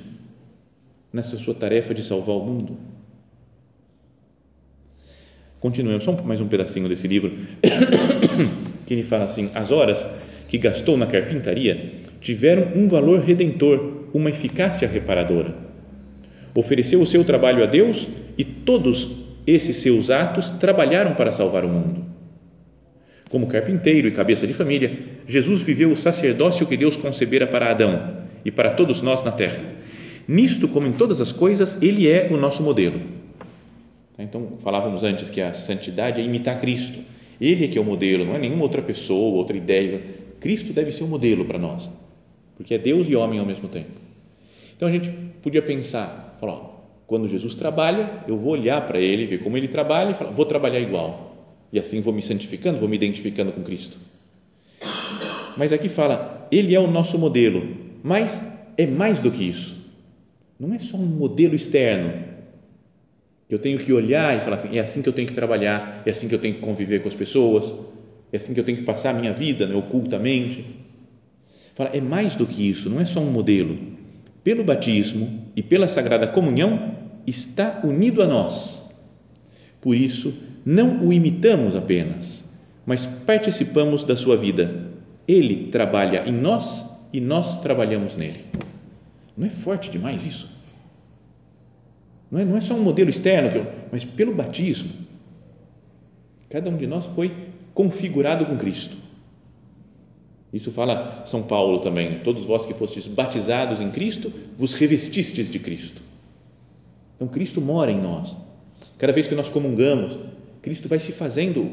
nessa 1.12 1.36
sua 1.36 1.52
tarefa 1.52 1.92
de 1.92 2.02
salvar 2.02 2.34
o 2.34 2.46
mundo. 2.46 2.78
Continuemos 5.60 6.04
só 6.04 6.12
mais 6.22 6.40
um 6.40 6.48
pedacinho 6.48 6.88
desse 6.88 7.06
livro, 7.06 7.30
que 8.86 8.94
ele 8.94 9.02
fala 9.02 9.24
assim: 9.24 9.50
as 9.54 9.70
horas 9.70 10.08
que 10.48 10.58
gastou 10.58 10.96
na 10.96 11.06
carpintaria 11.06 11.92
tiveram 12.20 12.72
um 12.74 12.88
valor 12.88 13.20
redentor, 13.20 14.08
uma 14.12 14.30
eficácia 14.30 14.88
reparadora. 14.88 15.54
Ofereceu 16.54 17.00
o 17.00 17.06
seu 17.06 17.22
trabalho 17.24 17.62
a 17.62 17.66
Deus 17.66 18.08
e 18.36 18.44
todos 18.44 19.24
esses 19.46 19.76
seus 19.76 20.10
atos 20.10 20.50
trabalharam 20.50 21.14
para 21.14 21.30
salvar 21.30 21.64
o 21.64 21.68
mundo. 21.68 22.04
Como 23.28 23.46
carpinteiro 23.46 24.08
e 24.08 24.12
cabeça 24.12 24.46
de 24.46 24.54
família, 24.54 24.98
Jesus 25.26 25.62
viveu 25.62 25.90
o 25.90 25.96
sacerdócio 25.96 26.66
que 26.66 26.76
Deus 26.76 26.96
concebera 26.96 27.46
para 27.46 27.70
Adão 27.70 28.24
e 28.44 28.50
para 28.50 28.70
todos 28.70 29.02
nós 29.02 29.22
na 29.22 29.32
terra. 29.32 29.62
Nisto, 30.26 30.68
como 30.68 30.86
em 30.86 30.92
todas 30.92 31.20
as 31.20 31.32
coisas, 31.32 31.80
ele 31.82 32.08
é 32.08 32.28
o 32.30 32.36
nosso 32.36 32.62
modelo 32.62 33.00
então, 34.18 34.54
falávamos 34.58 35.04
antes 35.04 35.28
que 35.28 35.42
a 35.42 35.52
santidade 35.52 36.20
é 36.20 36.24
imitar 36.24 36.58
Cristo. 36.58 37.00
Ele 37.38 37.66
é 37.66 37.68
que 37.68 37.76
é 37.76 37.80
o 37.80 37.84
modelo, 37.84 38.24
não 38.24 38.34
é 38.34 38.38
nenhuma 38.38 38.62
outra 38.62 38.80
pessoa, 38.80 39.36
outra 39.36 39.56
ideia. 39.56 40.00
Cristo 40.40 40.72
deve 40.72 40.92
ser 40.92 41.04
o 41.04 41.08
modelo 41.08 41.44
para 41.44 41.58
nós, 41.58 41.90
porque 42.56 42.74
é 42.74 42.78
Deus 42.78 43.08
e 43.08 43.16
homem 43.16 43.38
ao 43.38 43.46
mesmo 43.46 43.68
tempo. 43.68 43.92
Então, 44.76 44.88
a 44.88 44.90
gente 44.90 45.10
podia 45.42 45.62
pensar, 45.62 46.36
falar, 46.40 46.54
ó, 46.54 46.76
quando 47.06 47.28
Jesus 47.28 47.54
trabalha, 47.54 48.24
eu 48.26 48.36
vou 48.36 48.52
olhar 48.52 48.86
para 48.86 48.98
ele, 48.98 49.26
ver 49.26 49.42
como 49.42 49.56
ele 49.56 49.68
trabalha 49.68 50.10
e 50.10 50.14
falar, 50.14 50.30
vou 50.30 50.44
trabalhar 50.44 50.80
igual. 50.80 51.34
E 51.72 51.78
assim 51.78 52.00
vou 52.00 52.12
me 52.12 52.22
santificando, 52.22 52.78
vou 52.78 52.88
me 52.88 52.96
identificando 52.96 53.52
com 53.52 53.62
Cristo. 53.62 53.96
Mas 55.56 55.72
aqui 55.72 55.88
fala, 55.88 56.48
ele 56.50 56.74
é 56.74 56.80
o 56.80 56.86
nosso 56.86 57.18
modelo, 57.18 57.66
mas 58.02 58.42
é 58.76 58.86
mais 58.86 59.20
do 59.20 59.30
que 59.30 59.48
isso. 59.48 59.76
Não 60.58 60.74
é 60.74 60.78
só 60.78 60.96
um 60.96 61.06
modelo 61.06 61.54
externo, 61.54 62.26
eu 63.48 63.58
tenho 63.58 63.78
que 63.78 63.92
olhar 63.92 64.36
e 64.36 64.40
falar 64.40 64.56
assim: 64.56 64.76
é 64.76 64.80
assim 64.80 65.02
que 65.02 65.08
eu 65.08 65.12
tenho 65.12 65.28
que 65.28 65.34
trabalhar, 65.34 66.02
é 66.04 66.10
assim 66.10 66.28
que 66.28 66.34
eu 66.34 66.38
tenho 66.38 66.54
que 66.54 66.60
conviver 66.60 67.00
com 67.00 67.08
as 67.08 67.14
pessoas, 67.14 67.72
é 68.32 68.36
assim 68.36 68.54
que 68.54 68.60
eu 68.60 68.64
tenho 68.64 68.78
que 68.78 68.84
passar 68.84 69.10
a 69.10 69.18
minha 69.18 69.32
vida 69.32 69.66
né, 69.66 69.74
ocultamente. 69.74 70.64
Fala, 71.74 71.90
é 71.92 72.00
mais 72.00 72.36
do 72.36 72.46
que 72.46 72.68
isso, 72.68 72.90
não 72.90 73.00
é 73.00 73.04
só 73.04 73.20
um 73.20 73.30
modelo. 73.30 73.78
Pelo 74.42 74.64
batismo 74.64 75.46
e 75.54 75.62
pela 75.62 75.88
sagrada 75.88 76.26
comunhão, 76.26 76.96
está 77.26 77.80
unido 77.84 78.22
a 78.22 78.26
nós. 78.26 78.90
Por 79.80 79.94
isso, 79.94 80.34
não 80.64 81.06
o 81.06 81.12
imitamos 81.12 81.76
apenas, 81.76 82.44
mas 82.84 83.04
participamos 83.04 84.04
da 84.04 84.16
sua 84.16 84.36
vida. 84.36 84.90
Ele 85.26 85.68
trabalha 85.70 86.24
em 86.26 86.32
nós 86.32 86.84
e 87.12 87.20
nós 87.20 87.60
trabalhamos 87.60 88.16
nele. 88.16 88.40
Não 89.36 89.46
é 89.46 89.50
forte 89.50 89.90
demais 89.90 90.24
isso? 90.24 90.48
Não 92.30 92.40
é, 92.40 92.44
não 92.44 92.56
é 92.56 92.60
só 92.60 92.74
um 92.74 92.82
modelo 92.82 93.10
externo, 93.10 93.66
mas 93.92 94.04
pelo 94.04 94.34
batismo, 94.34 94.90
cada 96.48 96.70
um 96.70 96.76
de 96.76 96.86
nós 96.86 97.06
foi 97.06 97.32
configurado 97.76 98.46
com 98.46 98.56
Cristo. 98.56 98.96
Isso 100.50 100.70
fala 100.70 101.24
São 101.26 101.42
Paulo 101.42 101.80
também. 101.80 102.20
Todos 102.20 102.46
vós 102.46 102.64
que 102.64 102.72
fostes 102.72 103.06
batizados 103.06 103.82
em 103.82 103.90
Cristo, 103.90 104.32
vos 104.56 104.72
revestistes 104.72 105.50
de 105.50 105.58
Cristo. 105.58 106.00
Então, 107.14 107.28
Cristo 107.28 107.60
mora 107.60 107.90
em 107.92 108.00
nós. 108.00 108.34
Cada 108.96 109.12
vez 109.12 109.26
que 109.26 109.34
nós 109.34 109.50
comungamos, 109.50 110.18
Cristo 110.62 110.88
vai 110.88 110.98
se 110.98 111.12
fazendo, 111.12 111.70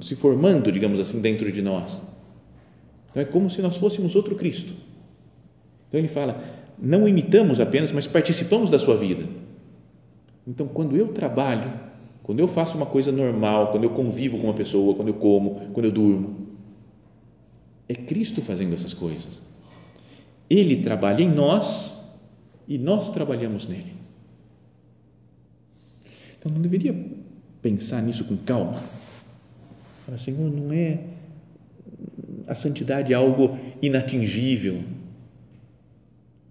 se 0.00 0.16
formando, 0.16 0.72
digamos 0.72 0.98
assim, 0.98 1.20
dentro 1.20 1.52
de 1.52 1.62
nós. 1.62 2.00
Então, 3.10 3.22
é 3.22 3.24
como 3.24 3.48
se 3.48 3.62
nós 3.62 3.76
fôssemos 3.76 4.16
outro 4.16 4.34
Cristo. 4.34 4.72
Então, 5.86 6.00
ele 6.00 6.08
fala: 6.08 6.42
não 6.76 7.06
imitamos 7.06 7.60
apenas, 7.60 7.92
mas 7.92 8.04
participamos 8.04 8.68
da 8.68 8.80
sua 8.80 8.96
vida. 8.96 9.24
Então, 10.44 10.66
quando 10.66 10.96
eu 10.96 11.08
trabalho, 11.12 11.70
quando 12.30 12.38
eu 12.38 12.46
faço 12.46 12.76
uma 12.76 12.86
coisa 12.86 13.10
normal, 13.10 13.72
quando 13.72 13.82
eu 13.82 13.90
convivo 13.90 14.38
com 14.38 14.44
uma 14.44 14.54
pessoa, 14.54 14.94
quando 14.94 15.08
eu 15.08 15.14
como, 15.14 15.72
quando 15.72 15.86
eu 15.86 15.90
durmo, 15.90 16.46
é 17.88 17.94
Cristo 17.96 18.40
fazendo 18.40 18.72
essas 18.72 18.94
coisas. 18.94 19.42
Ele 20.48 20.80
trabalha 20.80 21.24
em 21.24 21.28
nós 21.28 22.08
e 22.68 22.78
nós 22.78 23.10
trabalhamos 23.10 23.66
nele. 23.66 23.94
Então, 26.38 26.52
não 26.52 26.62
deveria 26.62 26.94
pensar 27.60 28.00
nisso 28.00 28.24
com 28.26 28.36
calma. 28.36 28.80
Falar, 30.06 30.18
Senhor, 30.18 30.52
não 30.52 30.72
é 30.72 31.00
a 32.46 32.54
santidade 32.54 33.12
algo 33.12 33.58
inatingível, 33.82 34.84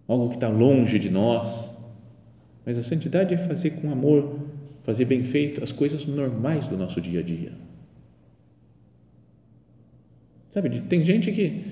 algo 0.09 0.27
que 0.27 0.35
está 0.35 0.49
longe 0.49 0.99
de 0.99 1.09
nós 1.09 1.69
mas 2.69 2.77
a 2.77 2.83
santidade 2.83 3.33
é 3.33 3.37
fazer 3.37 3.71
com 3.71 3.89
amor, 3.91 4.48
fazer 4.83 5.05
bem 5.05 5.23
feito 5.23 5.63
as 5.63 5.71
coisas 5.71 6.05
normais 6.05 6.67
do 6.67 6.77
nosso 6.77 6.99
dia 6.99 7.19
a 7.19 7.23
dia. 7.23 7.51
Sabe, 10.53 10.81
tem 10.81 11.03
gente 11.03 11.31
que 11.31 11.63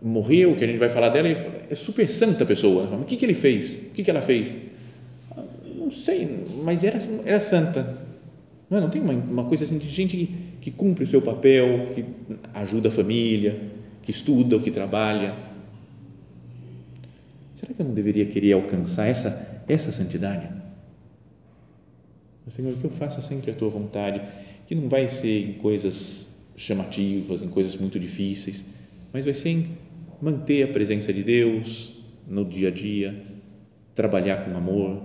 morreu, 0.00 0.56
que 0.56 0.64
a 0.64 0.66
gente 0.66 0.78
vai 0.78 0.88
falar 0.88 1.08
dela, 1.08 1.28
é 1.28 1.74
super 1.74 2.08
santa 2.08 2.44
pessoa. 2.44 2.84
O 2.96 3.04
que, 3.04 3.16
que 3.16 3.24
ele 3.24 3.34
fez? 3.34 3.74
O 3.74 3.90
que, 3.90 4.02
que 4.02 4.10
ela 4.10 4.22
fez? 4.22 4.56
Não 5.76 5.90
sei, 5.90 6.46
mas 6.62 6.84
era, 6.84 7.00
era 7.24 7.40
santa. 7.40 8.02
Não, 8.70 8.78
é? 8.78 8.80
não 8.80 8.90
tem 8.90 9.02
uma, 9.02 9.12
uma 9.12 9.44
coisa 9.44 9.64
assim 9.64 9.78
de 9.78 9.88
gente 9.88 10.16
que, 10.16 10.26
que 10.60 10.70
cumpre 10.70 11.04
o 11.04 11.06
seu 11.06 11.20
papel, 11.20 11.88
que 11.94 12.04
ajuda 12.54 12.88
a 12.88 12.90
família, 12.90 13.60
que 14.02 14.10
estuda, 14.10 14.58
que 14.58 14.70
trabalha. 14.70 15.34
Será 17.56 17.74
que 17.74 17.80
eu 17.80 17.86
não 17.86 17.94
deveria 17.94 18.26
querer 18.26 18.52
alcançar 18.52 19.06
essa, 19.06 19.62
essa 19.68 19.92
santidade? 19.92 20.61
Senhor, 22.50 22.74
que 22.76 22.84
eu 22.84 22.90
faça 22.90 23.22
sempre 23.22 23.50
a 23.50 23.54
tua 23.54 23.68
vontade, 23.68 24.20
que 24.66 24.74
não 24.74 24.88
vai 24.88 25.08
ser 25.08 25.50
em 25.50 25.52
coisas 25.54 26.36
chamativas, 26.56 27.42
em 27.42 27.48
coisas 27.48 27.76
muito 27.76 27.98
difíceis, 27.98 28.64
mas 29.12 29.24
vai 29.24 29.34
ser 29.34 29.50
em 29.50 29.78
manter 30.20 30.62
a 30.64 30.72
presença 30.72 31.12
de 31.12 31.22
Deus 31.22 31.94
no 32.26 32.44
dia 32.44 32.68
a 32.68 32.70
dia, 32.70 33.24
trabalhar 33.94 34.44
com 34.44 34.56
amor, 34.56 35.02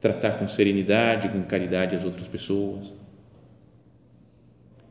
tratar 0.00 0.38
com 0.38 0.48
serenidade, 0.48 1.28
com 1.28 1.42
caridade 1.42 1.96
as 1.96 2.04
outras 2.04 2.26
pessoas. 2.26 2.92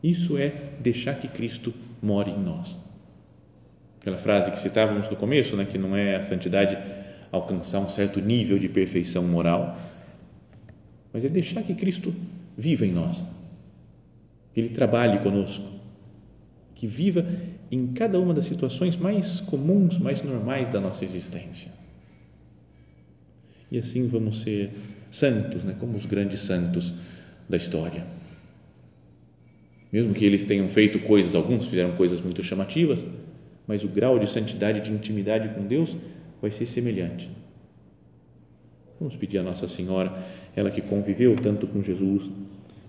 Isso 0.03 0.37
é 0.37 0.51
deixar 0.79 1.15
que 1.15 1.27
Cristo 1.27 1.73
more 2.01 2.31
em 2.31 2.39
nós. 2.39 2.79
Aquela 3.99 4.17
frase 4.17 4.51
que 4.51 4.59
citávamos 4.59 5.07
no 5.09 5.15
começo, 5.15 5.55
né, 5.55 5.65
que 5.65 5.77
não 5.77 5.95
é 5.95 6.15
a 6.15 6.23
santidade 6.23 6.77
alcançar 7.31 7.79
um 7.79 7.89
certo 7.89 8.19
nível 8.19 8.57
de 8.57 8.67
perfeição 8.67 9.23
moral, 9.23 9.77
mas 11.13 11.25
é 11.25 11.29
deixar 11.29 11.63
que 11.63 11.73
Cristo 11.73 12.13
viva 12.57 12.85
em 12.85 12.91
nós, 12.91 13.25
que 14.53 14.59
Ele 14.59 14.69
trabalhe 14.69 15.19
conosco, 15.19 15.69
que 16.75 16.87
viva 16.87 17.25
em 17.71 17.87
cada 17.87 18.19
uma 18.19 18.33
das 18.33 18.45
situações 18.45 18.97
mais 18.97 19.39
comuns, 19.39 19.97
mais 19.97 20.21
normais 20.21 20.69
da 20.69 20.79
nossa 20.79 21.05
existência. 21.05 21.71
E 23.71 23.77
assim 23.77 24.07
vamos 24.07 24.41
ser 24.41 24.71
santos, 25.09 25.63
né, 25.63 25.75
como 25.79 25.97
os 25.97 26.05
grandes 26.05 26.41
santos 26.41 26.93
da 27.47 27.57
história. 27.57 28.05
Mesmo 29.91 30.13
que 30.13 30.25
eles 30.25 30.45
tenham 30.45 30.69
feito 30.69 30.99
coisas, 30.99 31.35
alguns 31.35 31.67
fizeram 31.67 31.93
coisas 31.93 32.21
muito 32.21 32.41
chamativas, 32.43 33.03
mas 33.67 33.83
o 33.83 33.89
grau 33.89 34.17
de 34.17 34.29
santidade, 34.29 34.81
de 34.81 34.91
intimidade 34.91 35.53
com 35.53 35.65
Deus 35.65 35.95
vai 36.41 36.49
ser 36.49 36.65
semelhante. 36.65 37.29
Vamos 39.01 39.15
pedir 39.15 39.39
a 39.39 39.43
Nossa 39.43 39.67
Senhora, 39.67 40.13
ela 40.55 40.69
que 40.69 40.79
conviveu 40.79 41.35
tanto 41.35 41.65
com 41.65 41.81
Jesus. 41.81 42.29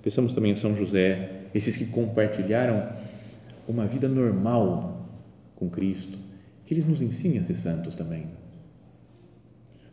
Pensamos 0.03 0.35
também 0.35 0.53
em 0.53 0.55
São 0.55 0.77
José, 0.77 1.47
esses 1.55 1.75
que 1.75 1.87
compartilharam 1.87 2.87
uma 3.67 3.87
vida 3.87 4.09
normal 4.09 5.09
com 5.57 5.71
Cristo, 5.71 6.19
que 6.67 6.75
eles 6.75 6.85
nos 6.85 7.01
ensinem 7.01 7.39
a 7.39 7.43
ser 7.43 7.55
santos 7.55 7.95
também. 7.95 8.27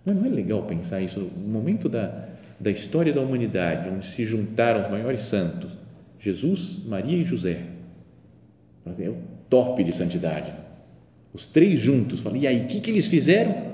Não 0.06 0.26
é 0.26 0.28
legal 0.28 0.62
pensar 0.64 1.00
isso? 1.00 1.22
No 1.22 1.48
momento 1.48 1.88
da, 1.88 2.28
da 2.60 2.70
história 2.70 3.14
da 3.14 3.22
humanidade, 3.22 3.88
onde 3.88 4.06
se 4.06 4.26
juntaram 4.26 4.84
os 4.84 4.92
maiores 4.92 5.22
santos, 5.22 5.72
Jesus, 6.20 6.84
Maria 6.86 7.18
e 7.18 7.24
José. 7.24 7.64
É 8.86 9.08
o 9.08 9.16
top 9.50 9.82
de 9.86 9.96
santidade. 9.96 10.52
Os 11.34 11.46
três 11.46 11.80
juntos. 11.80 12.26
E 12.36 12.46
aí, 12.46 12.64
o 12.64 12.68
que, 12.68 12.82
que 12.82 12.92
eles 12.92 13.08
fizeram? 13.08 13.70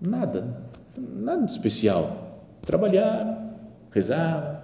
Nada 0.00 0.64
nada 1.00 1.44
de 1.44 1.52
especial. 1.52 2.42
Trabalharam, 2.62 3.50
rezavam. 3.90 4.60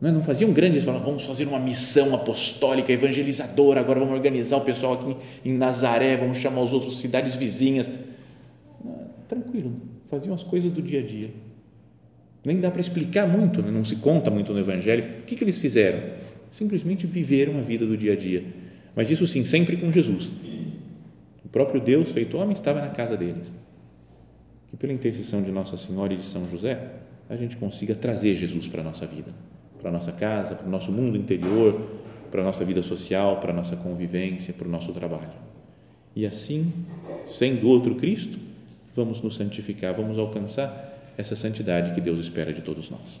Não, 0.00 0.08
é? 0.08 0.12
não 0.12 0.22
faziam 0.22 0.52
grandes, 0.52 0.84
falavam, 0.84 1.06
vamos 1.06 1.24
fazer 1.24 1.46
uma 1.46 1.60
missão 1.60 2.14
apostólica, 2.14 2.92
evangelizadora, 2.92 3.80
agora 3.80 4.00
vamos 4.00 4.14
organizar 4.14 4.56
o 4.56 4.62
pessoal 4.62 4.94
aqui 4.94 5.16
em 5.44 5.52
Nazaré, 5.52 6.16
vamos 6.16 6.38
chamar 6.38 6.62
os 6.62 6.72
outros 6.72 6.98
cidades 6.98 7.36
vizinhas. 7.36 7.90
Tranquilo, 9.28 9.72
faziam 10.10 10.34
as 10.34 10.42
coisas 10.42 10.72
do 10.72 10.82
dia 10.82 11.00
a 11.00 11.06
dia. 11.06 11.30
Nem 12.44 12.60
dá 12.60 12.70
para 12.70 12.80
explicar 12.80 13.28
muito, 13.28 13.62
né? 13.62 13.70
não 13.70 13.84
se 13.84 13.96
conta 13.96 14.28
muito 14.28 14.52
no 14.52 14.58
Evangelho. 14.58 15.20
O 15.20 15.22
que, 15.22 15.36
que 15.36 15.44
eles 15.44 15.60
fizeram? 15.60 16.00
Simplesmente 16.50 17.06
viveram 17.06 17.56
a 17.58 17.62
vida 17.62 17.86
do 17.86 17.96
dia 17.96 18.14
a 18.14 18.16
dia. 18.16 18.44
Mas 18.96 19.08
isso 19.10 19.26
sim, 19.28 19.44
sempre 19.44 19.76
com 19.76 19.92
Jesus. 19.92 20.28
O 21.44 21.48
próprio 21.48 21.80
Deus 21.80 22.10
feito 22.10 22.36
homem 22.36 22.52
estava 22.52 22.80
na 22.80 22.88
casa 22.88 23.16
deles 23.16 23.61
que 24.72 24.76
pela 24.78 24.92
intercessão 24.94 25.42
de 25.42 25.52
Nossa 25.52 25.76
Senhora 25.76 26.14
e 26.14 26.16
de 26.16 26.22
São 26.22 26.48
José, 26.48 26.92
a 27.28 27.36
gente 27.36 27.58
consiga 27.58 27.94
trazer 27.94 28.36
Jesus 28.36 28.66
para 28.66 28.80
a 28.80 28.84
nossa 28.84 29.06
vida, 29.06 29.30
para 29.78 29.90
a 29.90 29.92
nossa 29.92 30.12
casa, 30.12 30.54
para 30.54 30.66
o 30.66 30.70
nosso 30.70 30.90
mundo 30.90 31.18
interior, 31.18 31.78
para 32.30 32.40
a 32.40 32.44
nossa 32.44 32.64
vida 32.64 32.80
social, 32.80 33.38
para 33.38 33.52
a 33.52 33.54
nossa 33.54 33.76
convivência, 33.76 34.54
para 34.54 34.66
o 34.66 34.70
nosso 34.70 34.94
trabalho. 34.94 35.34
E 36.16 36.24
assim, 36.24 36.72
sendo 37.26 37.68
outro 37.68 37.96
Cristo, 37.96 38.38
vamos 38.94 39.20
nos 39.20 39.36
santificar, 39.36 39.92
vamos 39.92 40.16
alcançar 40.16 41.12
essa 41.18 41.36
santidade 41.36 41.94
que 41.94 42.00
Deus 42.00 42.18
espera 42.18 42.50
de 42.50 42.62
todos 42.62 42.88
nós. 42.88 43.20